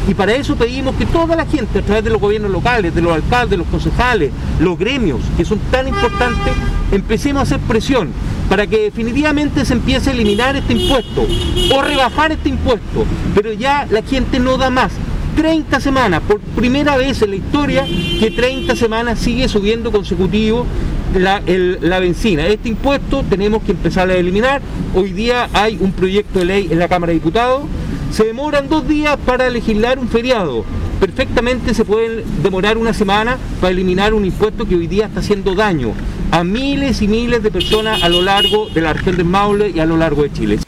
Y 0.09 0.15
para 0.15 0.33
eso 0.33 0.57
pedimos 0.57 0.97
que 0.97 1.07
toda 1.07 1.37
la 1.37 1.45
gente, 1.45 1.79
a 1.79 1.83
través 1.83 2.03
de 2.05 2.11
los 2.11 2.21
gobiernos 2.21 2.51
locales, 2.51 2.95
de 2.95 3.03
los 3.03 3.13
alcaldes, 3.13 3.59
los 3.59 3.69
concejales, 3.69 4.33
los 4.59 4.79
gremios, 4.79 5.21
que 5.37 5.45
son 5.45 5.59
tan 5.71 5.89
importantes, 5.89 6.55
empecemos 6.91 7.41
a 7.41 7.43
hacer 7.43 7.61
presión 7.61 8.09
para 8.49 8.67
que 8.67 8.79
definitivamente 8.79 9.65
se 9.65 9.75
empiece 9.75 10.11
a 10.11 10.13
eliminar 10.13 10.57
este 10.57 10.73
impuesto 10.73 11.27
o 11.75 11.83
rebajar 11.83 12.33
este 12.33 12.49
impuesto. 12.49 13.05
Pero 13.35 13.53
ya 13.53 13.87
la 13.91 14.03
gente 14.03 14.41
no 14.41 14.57
da 14.57 14.71
más. 14.71 14.91
30 15.37 15.81
semanas, 15.81 16.23
por 16.27 16.41
primera 16.41 16.97
vez 16.97 17.23
en 17.23 17.31
la 17.31 17.37
historia 17.37 17.87
que 18.19 18.31
30 18.31 18.77
semanas 18.77 19.19
sigue 19.19 19.49
subiendo 19.49 19.91
consecutivo 19.93 20.67
la, 21.15 21.43
la, 21.47 21.99
benzina. 21.99 22.47
Este 22.47 22.69
impuesto 22.69 23.25
tenemos 23.29 23.63
que 23.63 23.73
empezar 23.73 24.11
a 24.11 24.15
eliminar. 24.15 24.61
Hoy 24.95 25.13
día 25.13 25.49
hay 25.53 25.79
un 25.81 25.93
proyecto 25.93 26.41
de 26.41 26.45
ley 26.45 26.69
en 26.71 26.79
la 26.79 26.89
Cámara 26.89 27.11
de 27.11 27.15
Diputados. 27.15 27.63
Se 28.13 28.25
demoran 28.25 28.69
dos 28.69 28.87
días 28.87 29.17
para 29.25 29.49
legislar 29.51 29.99
un 29.99 30.09
feriado. 30.09 30.65
Perfectamente 30.99 31.75
se 31.75 31.85
puede 31.85 32.25
demorar 32.43 32.77
una 32.77 32.93
semana 32.93 33.39
para 33.61 33.73
eliminar 33.73 34.15
un 34.15 34.25
impuesto 34.25 34.67
que 34.67 34.75
hoy 34.75 34.87
día 34.87 35.07
está 35.07 35.21
haciendo 35.21 35.55
daño 35.55 35.93
a 36.31 36.45
miles 36.45 37.03
y 37.03 37.09
miles 37.09 37.43
de 37.43 37.51
personas 37.51 38.03
a 38.03 38.09
lo 38.09 38.23
largo 38.23 38.69
de 38.69 38.81
la 38.81 38.93
región 38.93 39.17
del 39.17 39.25
Maule 39.25 39.71
y 39.71 39.81
a 39.81 39.87
lo 39.87 39.97
largo 39.97 40.23
de 40.23 40.33
Chile. 40.33 40.59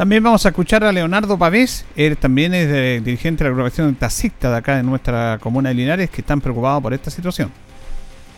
También 0.00 0.22
vamos 0.22 0.46
a 0.46 0.48
escuchar 0.48 0.82
a 0.82 0.92
Leonardo 0.92 1.36
Pavés, 1.36 1.84
él 1.94 2.16
también 2.16 2.54
es 2.54 3.04
dirigente 3.04 3.44
de 3.44 3.50
la 3.50 3.54
agrupación 3.54 3.94
taxista 3.96 4.50
de 4.50 4.56
acá 4.56 4.78
en 4.78 4.86
nuestra 4.86 5.36
comuna 5.42 5.68
de 5.68 5.74
Linares, 5.74 6.08
que 6.08 6.22
están 6.22 6.40
preocupados 6.40 6.82
por 6.82 6.94
esta 6.94 7.10
situación. 7.10 7.52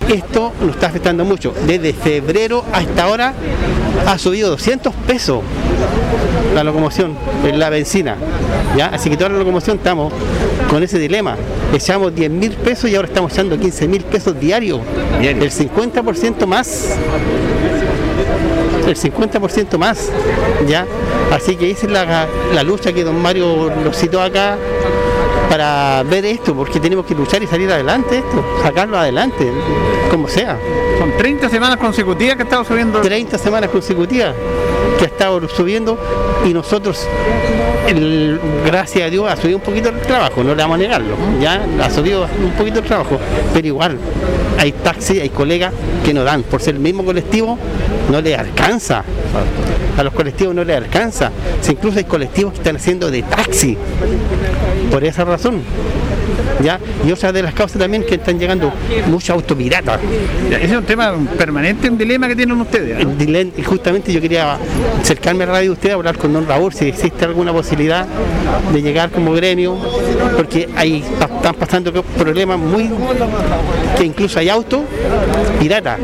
Esto 0.08 0.52
nos 0.60 0.70
está 0.70 0.88
afectando 0.88 1.24
mucho. 1.24 1.54
Desde 1.64 1.92
febrero 1.92 2.64
hasta 2.72 3.04
ahora 3.04 3.32
ha 4.04 4.18
subido 4.18 4.50
200 4.50 4.92
pesos 5.06 5.44
la 6.52 6.64
locomoción, 6.64 7.16
la 7.54 7.70
benzina. 7.70 8.16
¿ya? 8.76 8.86
Así 8.86 9.08
que 9.08 9.16
toda 9.16 9.30
la 9.30 9.38
locomoción 9.38 9.76
estamos 9.76 10.12
con 10.68 10.82
ese 10.82 10.98
dilema. 10.98 11.36
Echamos 11.72 12.12
10 12.12 12.28
mil 12.28 12.54
pesos 12.54 12.90
y 12.90 12.96
ahora 12.96 13.06
estamos 13.06 13.32
echando 13.34 13.56
15 13.56 13.86
mil 13.86 14.02
pesos 14.02 14.38
diarios. 14.40 14.80
El 15.20 15.38
50% 15.38 16.44
más 16.44 16.98
el 18.92 18.98
50% 18.98 19.78
más, 19.78 20.10
¿ya? 20.66 20.86
Así 21.32 21.56
que 21.56 21.70
esa 21.70 21.86
es 21.86 21.92
la, 21.92 22.62
lucha 22.62 22.92
que 22.92 23.04
don 23.04 23.20
Mario 23.20 23.70
lo 23.82 23.92
citó 23.92 24.20
acá 24.20 24.56
para 25.48 26.02
ver 26.04 26.24
esto, 26.24 26.54
porque 26.54 26.78
tenemos 26.78 27.04
que 27.06 27.14
luchar 27.14 27.42
y 27.42 27.46
salir 27.46 27.70
adelante 27.70 28.18
esto, 28.18 28.44
sacarlo 28.62 28.98
adelante, 28.98 29.50
como 30.10 30.28
sea. 30.28 30.58
Son 30.98 31.16
30 31.16 31.48
semanas 31.48 31.78
consecutivas 31.78 32.36
que 32.36 32.42
ha 32.42 32.44
estado 32.44 32.64
subiendo. 32.64 33.00
30 33.00 33.38
semanas 33.38 33.70
consecutivas 33.70 34.34
que 34.98 35.04
ha 35.04 35.08
estado 35.08 35.48
subiendo 35.48 35.98
y 36.44 36.52
nosotros, 36.52 37.06
gracias 38.66 39.06
a 39.06 39.10
Dios, 39.10 39.30
ha 39.30 39.36
subido 39.36 39.58
un 39.58 39.64
poquito 39.64 39.88
el 39.88 40.00
trabajo, 40.00 40.44
no 40.44 40.54
le 40.54 40.62
vamos 40.62 40.76
a 40.76 40.78
negarlo, 40.78 41.16
ya 41.40 41.64
ha 41.82 41.90
subido 41.90 42.26
un 42.42 42.52
poquito 42.52 42.80
el 42.80 42.84
trabajo, 42.84 43.18
pero 43.52 43.66
igual 43.66 43.98
hay 44.62 44.70
taxis, 44.70 45.20
hay 45.20 45.30
colegas 45.30 45.72
que 46.04 46.14
no 46.14 46.22
dan, 46.22 46.44
por 46.44 46.62
ser 46.62 46.76
el 46.76 46.80
mismo 46.80 47.04
colectivo, 47.04 47.58
no 48.12 48.20
le 48.20 48.36
alcanza. 48.36 49.02
A 49.98 50.02
los 50.04 50.12
colectivos 50.14 50.54
no 50.54 50.62
les 50.62 50.76
alcanza. 50.76 51.32
Incluso 51.68 51.98
hay 51.98 52.04
colectivos 52.04 52.52
que 52.52 52.58
están 52.58 52.76
haciendo 52.76 53.10
de 53.10 53.24
taxi. 53.24 53.76
Por 54.88 55.02
esa 55.02 55.24
razón. 55.24 55.62
¿Ya? 56.62 56.78
Y 57.06 57.10
otra 57.10 57.32
de 57.32 57.42
las 57.42 57.54
causas 57.54 57.78
también 57.78 58.04
que 58.04 58.14
están 58.16 58.38
llegando 58.38 58.72
muchos 59.08 59.30
autopiratas. 59.30 59.98
Ese 60.50 60.64
es 60.64 60.72
un 60.72 60.84
tema 60.84 61.14
permanente, 61.36 61.88
un 61.88 61.98
dilema 61.98 62.28
que 62.28 62.36
tienen 62.36 62.60
ustedes. 62.60 63.06
Y 63.56 63.62
justamente 63.62 64.12
yo 64.12 64.20
quería 64.20 64.58
acercarme 65.00 65.44
a 65.44 65.46
la 65.48 65.52
radio 65.54 65.70
de 65.70 65.72
ustedes, 65.72 65.94
hablar 65.94 66.16
con 66.16 66.32
don 66.32 66.46
Raúl 66.46 66.72
si 66.72 66.86
existe 66.86 67.24
alguna 67.24 67.52
posibilidad 67.52 68.06
de 68.72 68.82
llegar 68.82 69.10
como 69.10 69.32
gremio, 69.32 69.76
porque 70.36 70.68
ahí 70.76 71.04
están 71.20 71.54
pasando 71.54 71.92
problemas 72.02 72.58
muy 72.58 72.90
que 73.96 74.04
incluso 74.04 74.38
hay 74.38 74.48
autos 74.48 74.82
piratas 75.60 75.98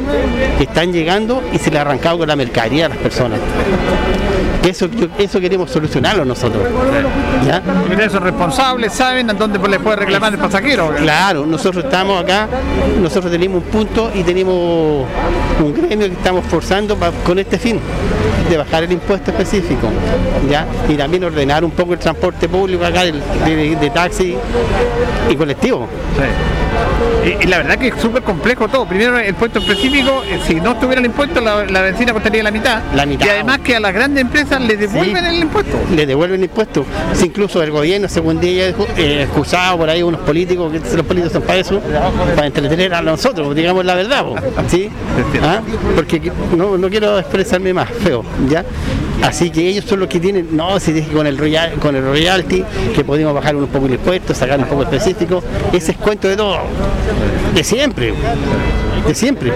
que 0.57 0.65
están 0.65 0.93
llegando 0.93 1.43
y 1.53 1.59
se 1.59 1.71
le 1.71 1.79
ha 1.79 1.83
arrancado 1.83 2.19
con 2.19 2.29
la 2.29 2.37
mercadería 2.37 2.87
a 2.87 2.89
las 2.89 2.99
personas. 2.99 3.41
Eso, 4.65 4.89
eso 5.19 5.41
queremos 5.41 5.71
solucionarlo 5.71 6.25
nosotros. 6.25 6.63
¿ya? 7.47 7.63
son 8.11 8.23
responsables, 8.23 8.93
saben 8.93 9.31
a 9.31 9.35
dónde 9.35 9.59
le 9.69 9.79
puede 9.81 9.97
reclamar 9.97 10.33
el 10.33 10.39
pasajero. 10.39 10.95
Claro, 10.97 11.47
nosotros 11.47 11.85
estamos 11.85 12.23
acá, 12.23 12.49
nosotros 13.01 13.31
tenemos 13.31 13.63
un 13.63 13.71
punto 13.71 14.11
y 14.15 14.23
tenemos 14.23 15.07
un 15.61 15.75
gremio 15.75 16.07
que 16.07 16.15
estamos 16.15 16.45
forzando 16.47 16.97
con 17.25 17.39
este 17.39 17.59
fin, 17.59 17.81
de 18.49 18.57
bajar 18.57 18.85
el 18.85 18.93
impuesto 18.93 19.31
específico, 19.31 19.89
¿ya? 20.51 20.67
Y 20.89 20.95
también 20.95 21.25
ordenar 21.25 21.65
un 21.65 21.71
poco 21.71 21.93
el 21.93 21.99
transporte 21.99 22.49
público 22.49 22.85
acá 22.85 23.05
de, 23.05 23.91
taxi 23.93 24.37
y 25.29 25.37
colectivo. 25.37 25.89
Y, 27.25 27.47
la 27.47 27.59
verdad 27.59 27.79
que 27.79 27.89
es 27.89 27.95
súper 28.01 28.23
complejo 28.23 28.69
todo. 28.69 28.87
Primero, 28.87 29.19
el 29.19 29.29
impuesto 29.29 29.59
específico, 29.59 30.23
eh, 30.25 30.41
si 30.47 30.55
no 30.57 30.73
estuviera 30.73 31.01
el 31.01 31.07
impuesto, 31.07 31.41
la, 31.41 31.83
benzina 31.83 32.13
costaría 32.13 32.43
la 32.43 32.51
mitad. 32.51 32.83
La 32.95 33.07
mitad. 33.07 33.27
Y 33.27 33.29
además 33.29 33.59
que 33.59 33.77
a 33.77 33.81
las 33.81 33.93
grandes 33.93 34.23
empresas 34.23 34.61
le 34.61 34.77
devuelven 34.77 35.25
el 35.25 35.39
impuesto. 35.41 35.79
Le 35.95 36.07
devuelven 36.07 36.41
el 36.41 36.45
impuesto. 36.45 36.85
Si 37.13 37.27
incluso 37.27 37.63
el 37.63 37.71
gobierno, 37.71 38.09
según 38.09 38.41
día, 38.41 38.69
eh, 38.69 39.23
excusado 39.23 39.79
por 39.79 39.91
ahí 39.91 40.03
unos 40.03 40.21
políticos, 40.21 40.73
que 40.73 40.97
los 40.97 41.07
políticos 41.07 41.33
son 41.33 41.43
para 41.43 41.59
eso, 41.59 41.81
para 42.35 42.47
entretener 42.47 42.95
a 42.95 43.03
nosotros, 43.03 43.55
digamos 43.55 43.85
la 43.85 43.95
verdad. 43.95 44.25
¿sí? 44.69 44.91
¿Ah? 45.43 45.61
Porque 45.95 46.33
no, 46.57 46.79
no 46.79 46.89
quiero 46.89 47.19
expresarme 47.19 47.73
más 47.75 47.91
feo, 47.91 48.25
¿ya? 48.49 48.65
Así 49.23 49.51
que 49.51 49.69
ellos 49.69 49.85
son 49.85 50.01
los 50.01 50.09
que 50.09 50.21
tienen, 50.21 50.57
no, 50.57 50.79
se 50.79 50.93
dice 50.93 51.11
con 51.11 51.27
el 51.27 51.37
royal, 51.37 51.73
con 51.75 51.97
el 51.97 52.05
royalty, 52.05 52.65
que 52.95 53.05
podemos 53.05 53.35
bajar 53.35 53.57
un 53.57 53.67
poco 53.67 53.87
el 53.87 53.95
impuesto, 53.95 54.35
sacar 54.35 54.59
un 54.59 54.67
poco 54.67 54.85
específico, 54.85 55.43
ese 55.73 55.93
es 55.93 55.99
cuento 55.99 56.29
de 56.29 56.37
todo, 56.37 56.59
de 57.55 57.65
siempre, 57.65 58.15
de 59.07 59.15
siempre. 59.15 59.53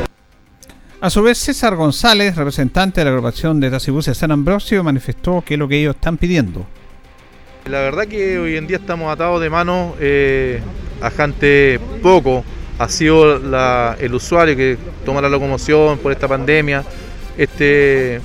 A 1.01 1.11
su 1.11 1.23
vez, 1.23 1.39
César 1.39 1.75
González, 1.75 2.37
representante 2.37 3.01
de 3.01 3.05
la 3.07 3.11
agrupación 3.11 3.59
de 3.59 3.71
taxibuses 3.71 4.17
San 4.17 4.31
Ambrosio, 4.31 4.85
manifestó 4.85 5.43
que 5.45 5.55
es 5.55 5.59
lo 5.59 5.67
que 5.67 5.81
ellos 5.81 5.97
están 5.97 6.17
pidiendo. 6.17 6.65
La 7.67 7.81
verdad 7.81 8.07
que 8.07 8.39
hoy 8.39 8.57
en 8.57 8.67
día 8.67 8.77
estamos 8.77 9.13
atados 9.13 9.41
de 9.41 9.51
manos 9.51 9.95
eh, 10.01 10.61
a 11.01 11.11
gente 11.11 11.81
poco. 12.03 12.45
Ha 12.79 12.89
sido 12.89 13.37
el 13.37 14.15
usuario 14.15 14.57
que 14.57 14.77
toma 15.05 15.21
la 15.21 15.29
locomoción 15.29 15.99
por 15.99 16.11
esta 16.11 16.27
pandemia, 16.27 16.85
este, 17.37 18.21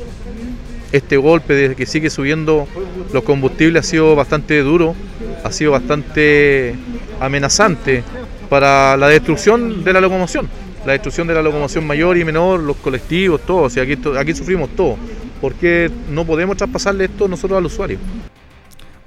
este 0.91 1.17
golpe 1.17 1.53
de 1.53 1.75
que 1.75 1.85
sigue 1.85 2.09
subiendo 2.09 2.67
los 3.13 3.23
combustibles 3.23 3.85
ha 3.85 3.89
sido 3.89 4.15
bastante 4.15 4.61
duro, 4.61 4.95
ha 5.43 5.51
sido 5.51 5.71
bastante 5.71 6.75
amenazante 7.19 8.03
para 8.49 8.95
la 8.97 9.07
destrucción 9.07 9.83
de 9.83 9.93
la 9.93 10.01
locomoción, 10.01 10.47
la 10.85 10.93
destrucción 10.93 11.27
de 11.27 11.33
la 11.33 11.41
locomoción 11.41 11.85
mayor 11.85 12.17
y 12.17 12.23
menor, 12.23 12.61
los 12.61 12.77
colectivos, 12.77 13.41
todo, 13.41 13.63
o 13.63 13.69
sea, 13.69 13.83
aquí, 13.83 13.97
aquí 14.17 14.33
sufrimos 14.33 14.69
todo, 14.69 14.95
porque 15.41 15.91
no 16.09 16.25
podemos 16.25 16.57
traspasarle 16.57 17.05
esto 17.05 17.27
nosotros 17.27 17.57
al 17.57 17.65
usuario. 17.65 17.99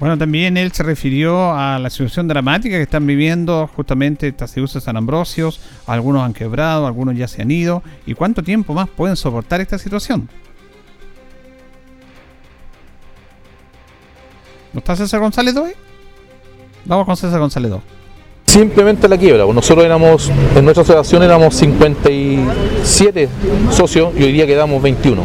Bueno, 0.01 0.17
también 0.17 0.57
él 0.57 0.73
se 0.73 0.83
refirió 0.83 1.53
a 1.53 1.79
la 1.79 1.91
situación 1.91 2.27
dramática 2.27 2.77
que 2.77 2.83
están 2.83 3.07
viviendo 3.07 3.67
justamente 3.67 4.33
Taciusa 4.33 4.81
San 4.81 4.97
Ambrosios. 4.97 5.61
Algunos 5.87 6.23
han 6.23 6.33
quebrado, 6.33 6.87
algunos 6.87 7.19
ya 7.19 7.29
se 7.29 7.43
han 7.43 7.51
ido. 7.51 7.83
¿Y 8.07 8.15
cuánto 8.15 8.43
tiempo 8.43 8.73
más 8.73 8.89
pueden 8.89 9.15
soportar 9.15 9.61
esta 9.61 9.77
situación? 9.77 10.27
¿No 14.73 14.79
está 14.79 14.95
César 14.95 15.21
González 15.21 15.57
hoy? 15.57 15.73
Vamos 16.85 17.07
con 17.07 17.17
César 17.17 17.41
González 17.41 17.71
2. 17.71 17.81
Simplemente 18.47 19.09
la 19.09 19.19
quiebra. 19.19 19.45
Pues 19.45 19.55
nosotros 19.55 19.85
éramos, 19.85 20.31
en 20.55 20.65
nuestra 20.65 20.83
asociación 20.83 21.23
éramos 21.23 21.55
57 21.57 23.29
socios 23.71 24.13
y 24.17 24.23
hoy 24.23 24.33
día 24.33 24.47
quedamos 24.47 24.83
21. 24.83 25.23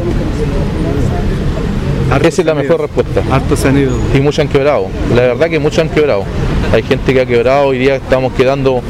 Esa 2.24 2.42
es 2.42 2.46
la 2.46 2.56
mejor 2.56 2.82
respuesta. 2.82 3.22
Hartos 3.32 3.60
se 3.60 3.68
han 3.68 3.78
ido. 3.78 3.92
Y 4.14 4.20
muchos 4.20 4.40
han 4.40 4.48
quebrado. 4.48 4.88
La 5.14 5.22
verdad 5.22 5.50
que 5.50 5.60
muchos 5.60 5.80
han 5.80 5.90
quebrado. 5.90 6.24
Hay 6.72 6.82
gente 6.84 7.14
que 7.14 7.22
ha 7.22 7.26
quebrado, 7.26 7.68
hoy 7.68 7.78
día 7.78 7.96
estamos 7.96 8.34
quedando 8.34 8.82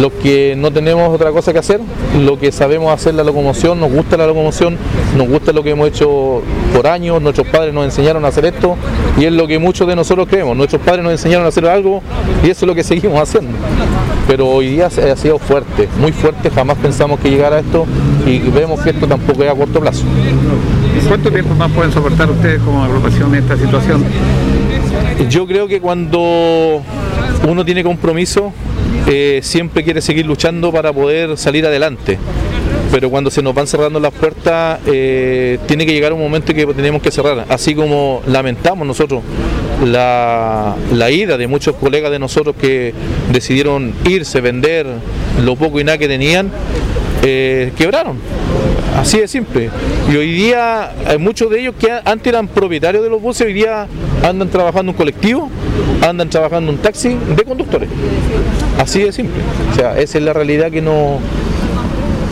los 0.00 0.12
que 0.12 0.54
no 0.56 0.70
tenemos 0.70 1.08
otra 1.14 1.30
cosa 1.30 1.52
que 1.52 1.58
hacer, 1.58 1.80
lo 2.20 2.38
que 2.38 2.52
sabemos 2.52 2.92
hacer 2.92 3.14
la 3.14 3.24
locomoción, 3.24 3.80
nos 3.80 3.90
gusta 3.90 4.16
la 4.16 4.26
locomoción, 4.26 4.76
nos 5.16 5.28
gusta 5.28 5.52
lo 5.52 5.62
que 5.62 5.70
hemos 5.70 5.88
hecho 5.88 6.42
por 6.74 6.86
años, 6.86 7.20
nuestros 7.22 7.46
padres 7.48 7.72
nos 7.72 7.84
enseñaron 7.84 8.24
a 8.24 8.28
hacer 8.28 8.44
esto 8.44 8.76
y 9.18 9.24
es 9.24 9.32
lo 9.32 9.46
que 9.46 9.58
muchos 9.58 9.88
de 9.88 9.96
nosotros 9.96 10.28
creemos. 10.28 10.56
Nuestros 10.56 10.82
padres 10.82 11.02
nos 11.02 11.12
enseñaron 11.12 11.46
a 11.46 11.48
hacer 11.48 11.66
algo 11.66 12.02
y 12.44 12.50
eso 12.50 12.64
es 12.64 12.68
lo 12.68 12.74
que 12.74 12.84
seguimos 12.84 13.20
haciendo. 13.20 13.52
Pero 14.28 14.48
hoy 14.48 14.68
día 14.68 14.86
ha 14.86 15.16
sido 15.16 15.38
fuerte, 15.38 15.88
muy 16.00 16.12
fuerte, 16.12 16.50
jamás 16.50 16.76
pensamos 16.78 17.20
que 17.20 17.30
llegara 17.30 17.56
a 17.56 17.60
esto 17.60 17.86
y 18.26 18.38
vemos 18.38 18.80
que 18.80 18.90
esto 18.90 19.06
tampoco 19.06 19.44
es 19.44 19.50
a 19.50 19.54
corto 19.54 19.80
plazo. 19.80 20.04
¿Cuánto 21.08 21.30
tiempo 21.30 21.54
más 21.54 21.70
pueden 21.70 21.92
soportar 21.92 22.28
ustedes 22.30 22.60
como 22.60 22.82
agrupación 22.82 23.34
esta 23.34 23.56
situación? 23.56 24.04
Yo 25.30 25.46
creo 25.46 25.68
que 25.68 25.80
cuando 25.80 26.82
uno 27.48 27.64
tiene 27.64 27.84
compromiso, 27.84 28.52
eh, 29.06 29.40
siempre 29.42 29.84
quiere 29.84 30.00
seguir 30.00 30.26
luchando 30.26 30.72
para 30.72 30.92
poder 30.92 31.36
salir 31.36 31.66
adelante. 31.66 32.18
Pero 32.90 33.10
cuando 33.10 33.30
se 33.30 33.42
nos 33.42 33.54
van 33.54 33.66
cerrando 33.66 33.98
las 34.00 34.12
puertas, 34.12 34.80
eh, 34.86 35.58
tiene 35.66 35.86
que 35.86 35.92
llegar 35.92 36.12
un 36.12 36.20
momento 36.20 36.54
que 36.54 36.66
tenemos 36.66 37.02
que 37.02 37.10
cerrar. 37.10 37.44
Así 37.48 37.74
como 37.74 38.22
lamentamos 38.26 38.86
nosotros 38.86 39.22
la, 39.84 40.74
la, 40.92 41.10
ida 41.10 41.36
de 41.36 41.46
muchos 41.46 41.76
colegas 41.76 42.10
de 42.10 42.18
nosotros 42.18 42.54
que 42.58 42.94
decidieron 43.32 43.92
irse, 44.04 44.40
vender 44.40 44.86
lo 45.44 45.56
poco 45.56 45.80
y 45.80 45.84
nada 45.84 45.98
que 45.98 46.08
tenían, 46.08 46.50
eh, 47.22 47.72
quebraron. 47.76 48.18
Así 48.96 49.18
de 49.18 49.28
simple. 49.28 49.70
Y 50.10 50.16
hoy 50.16 50.32
día 50.32 50.92
hay 51.06 51.18
muchos 51.18 51.50
de 51.50 51.60
ellos 51.60 51.74
que 51.78 51.90
antes 51.92 52.26
eran 52.26 52.48
propietarios 52.48 53.02
de 53.02 53.10
los 53.10 53.20
buses, 53.20 53.46
hoy 53.46 53.52
día 53.52 53.86
andan 54.24 54.48
trabajando 54.48 54.92
un 54.92 54.96
colectivo, 54.96 55.50
andan 56.02 56.30
trabajando 56.30 56.72
un 56.72 56.78
taxi 56.78 57.16
de 57.36 57.44
conductores. 57.44 57.88
Así 58.78 59.02
de 59.02 59.12
simple. 59.12 59.42
O 59.72 59.74
sea, 59.74 59.98
esa 59.98 60.18
es 60.18 60.24
la 60.24 60.32
realidad 60.32 60.70
que 60.70 60.82
no 60.82 61.18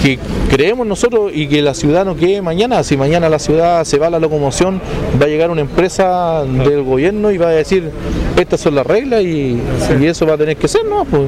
que 0.02 0.18
creemos 0.50 0.86
nosotros 0.86 1.32
y 1.34 1.46
que 1.46 1.62
la 1.62 1.72
ciudad 1.72 2.04
no 2.04 2.14
quede 2.14 2.42
mañana. 2.42 2.82
Si 2.82 2.94
mañana 2.94 3.30
la 3.30 3.38
ciudad 3.38 3.84
se 3.84 3.98
va 3.98 4.08
a 4.08 4.10
la 4.10 4.18
locomoción, 4.18 4.80
va 5.20 5.24
a 5.24 5.28
llegar 5.28 5.50
una 5.50 5.62
empresa 5.62 6.44
del 6.44 6.82
gobierno 6.82 7.30
y 7.30 7.38
va 7.38 7.48
a 7.48 7.52
decir 7.52 7.90
estas 8.36 8.60
son 8.60 8.74
las 8.74 8.86
reglas 8.86 9.22
y, 9.22 9.58
eso 10.02 10.26
va 10.26 10.34
a 10.34 10.38
tener 10.38 10.56
que 10.56 10.68
ser, 10.68 10.84
¿no? 10.84 11.04
Pues, 11.04 11.22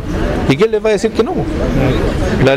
¿Y 0.50 0.56
quién 0.56 0.70
les 0.70 0.84
va 0.84 0.90
a 0.90 0.92
decir 0.92 1.10
que 1.12 1.22
no? 1.22 1.32
La, 2.46 2.54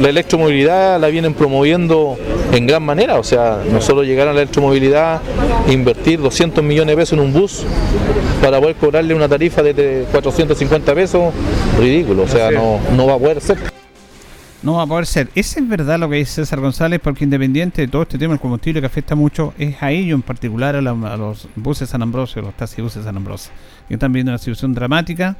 la 0.00 0.08
electromovilidad 0.08 1.00
la 1.00 1.06
vienen 1.06 1.32
promoviendo 1.32 2.16
en 2.52 2.66
gran 2.66 2.82
manera, 2.82 3.20
o 3.20 3.22
sea, 3.22 3.62
nosotros 3.70 4.04
llegar 4.04 4.26
a 4.26 4.32
la 4.32 4.40
electromovilidad, 4.40 5.20
invertir 5.68 6.20
200 6.20 6.64
millones 6.64 6.96
de 6.96 7.00
pesos 7.00 7.12
en 7.12 7.24
un 7.24 7.32
bus 7.32 7.64
para 8.42 8.58
poder 8.58 8.74
cobrarle 8.74 9.14
una 9.14 9.28
tarifa 9.28 9.62
de 9.62 10.06
450 10.10 10.92
pesos, 10.92 11.32
ridículo, 11.78 12.24
o 12.24 12.28
sea, 12.28 12.50
no, 12.50 12.80
no 12.96 13.06
va 13.06 13.14
a 13.14 13.18
poder 13.18 13.40
ser. 13.40 13.58
No 14.60 14.74
va 14.74 14.82
a 14.82 14.86
poder 14.88 15.06
ser. 15.06 15.28
Ese 15.36 15.60
es 15.60 15.68
verdad 15.68 16.00
lo 16.00 16.10
que 16.10 16.16
dice 16.16 16.32
César 16.32 16.58
González, 16.58 16.98
porque 17.00 17.22
independiente 17.22 17.82
de 17.82 17.86
todo 17.86 18.02
este 18.02 18.18
tema 18.18 18.32
del 18.32 18.40
combustible 18.40 18.80
que 18.80 18.86
afecta 18.86 19.14
mucho, 19.14 19.54
es 19.56 19.80
a 19.80 19.92
ellos 19.92 20.16
en 20.16 20.22
particular, 20.22 20.74
a, 20.74 20.80
los 20.80 21.46
buses 21.54 21.88
San 21.90 22.02
Ambrosio, 22.02 22.42
los 22.42 22.54
taxibuses 22.54 23.04
San 23.04 23.16
Ambrosio, 23.16 23.52
que 23.86 23.94
están 23.94 24.12
viendo 24.12 24.32
una 24.32 24.38
situación 24.38 24.74
dramática 24.74 25.36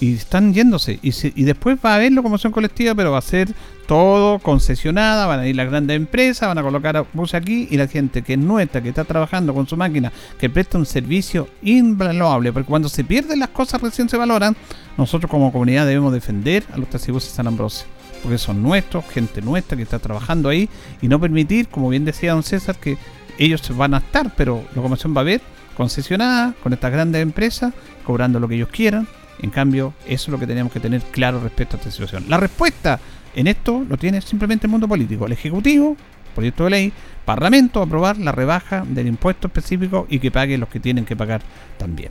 y 0.00 0.14
están 0.14 0.54
yéndose. 0.54 0.98
Y, 1.02 1.12
y 1.40 1.44
después 1.44 1.78
va 1.84 1.92
a 1.92 1.94
haber 1.96 2.12
locomoción 2.12 2.52
colectiva, 2.52 2.94
pero 2.94 3.12
va 3.12 3.18
a 3.18 3.22
ser 3.22 3.48
todo 3.86 4.38
concesionada, 4.38 5.26
van 5.26 5.40
a 5.40 5.48
ir 5.48 5.56
las 5.56 5.68
grandes 5.68 5.96
empresas, 5.96 6.48
van 6.48 6.58
a 6.58 6.62
colocar 6.62 7.06
buses 7.14 7.34
aquí 7.34 7.68
y 7.70 7.76
la 7.76 7.88
gente 7.88 8.22
que 8.22 8.34
es 8.34 8.38
nuestra, 8.38 8.82
que 8.82 8.90
está 8.90 9.04
trabajando 9.04 9.54
con 9.54 9.66
su 9.66 9.76
máquina, 9.76 10.12
que 10.38 10.50
presta 10.50 10.76
un 10.76 10.86
servicio 10.86 11.48
invaluable, 11.62 12.52
porque 12.52 12.68
cuando 12.68 12.88
se 12.88 13.02
pierden 13.02 13.40
las 13.40 13.48
cosas 13.48 13.80
recién 13.80 14.08
se 14.08 14.16
valoran, 14.16 14.54
nosotros 14.98 15.30
como 15.30 15.50
comunidad 15.50 15.86
debemos 15.86 16.12
defender 16.12 16.64
a 16.72 16.76
los 16.76 16.90
taxibuses 16.90 17.30
San 17.30 17.46
Ambrosio 17.46 17.86
porque 18.22 18.38
son 18.38 18.62
nuestros, 18.62 19.04
gente 19.06 19.42
nuestra 19.42 19.76
que 19.76 19.82
está 19.82 19.98
trabajando 19.98 20.48
ahí, 20.48 20.68
y 21.00 21.08
no 21.08 21.20
permitir, 21.20 21.68
como 21.68 21.88
bien 21.88 22.04
decía 22.04 22.32
don 22.32 22.42
César, 22.42 22.76
que 22.76 22.98
ellos 23.38 23.62
van 23.76 23.94
a 23.94 23.98
estar, 23.98 24.34
pero 24.36 24.64
locomoción 24.74 25.14
va 25.14 25.20
a 25.20 25.22
haber 25.22 25.40
concesionada 25.76 26.54
con 26.62 26.72
estas 26.72 26.92
grandes 26.92 27.22
empresas, 27.22 27.72
cobrando 28.04 28.40
lo 28.40 28.48
que 28.48 28.56
ellos 28.56 28.68
quieran. 28.68 29.06
En 29.40 29.50
cambio, 29.50 29.94
eso 30.06 30.24
es 30.24 30.28
lo 30.28 30.38
que 30.38 30.46
tenemos 30.46 30.72
que 30.72 30.80
tener 30.80 31.02
claro 31.02 31.40
respecto 31.40 31.76
a 31.76 31.78
esta 31.78 31.90
situación. 31.90 32.24
La 32.28 32.36
respuesta 32.36 32.98
en 33.34 33.46
esto 33.46 33.84
lo 33.88 33.96
tiene 33.96 34.20
simplemente 34.20 34.66
el 34.66 34.70
mundo 34.70 34.88
político. 34.88 35.26
El 35.26 35.32
Ejecutivo, 35.32 35.96
proyecto 36.34 36.64
de 36.64 36.70
ley, 36.70 36.92
Parlamento, 37.24 37.82
aprobar 37.82 38.18
la 38.18 38.32
rebaja 38.32 38.84
del 38.88 39.06
impuesto 39.06 39.48
específico 39.48 40.06
y 40.08 40.18
que 40.18 40.30
paguen 40.30 40.60
los 40.60 40.68
que 40.68 40.80
tienen 40.80 41.04
que 41.04 41.14
pagar 41.14 41.42
también. 41.76 42.10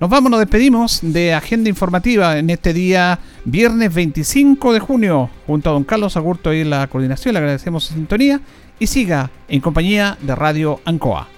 Nos 0.00 0.10
vamos, 0.10 0.30
nos 0.30 0.40
despedimos 0.40 1.00
de 1.02 1.34
Agenda 1.34 1.68
Informativa 1.68 2.38
en 2.38 2.50
este 2.50 2.72
día, 2.72 3.18
viernes 3.44 3.92
25 3.92 4.72
de 4.72 4.78
junio, 4.78 5.28
junto 5.46 5.70
a 5.70 5.72
don 5.72 5.82
Carlos 5.82 6.16
Agurto 6.16 6.52
y 6.52 6.62
la 6.62 6.86
coordinación. 6.86 7.32
Le 7.34 7.40
agradecemos 7.40 7.84
su 7.84 7.94
sintonía 7.94 8.40
y 8.78 8.86
siga 8.86 9.30
en 9.48 9.60
compañía 9.60 10.16
de 10.20 10.36
Radio 10.36 10.80
Ancoa. 10.84 11.37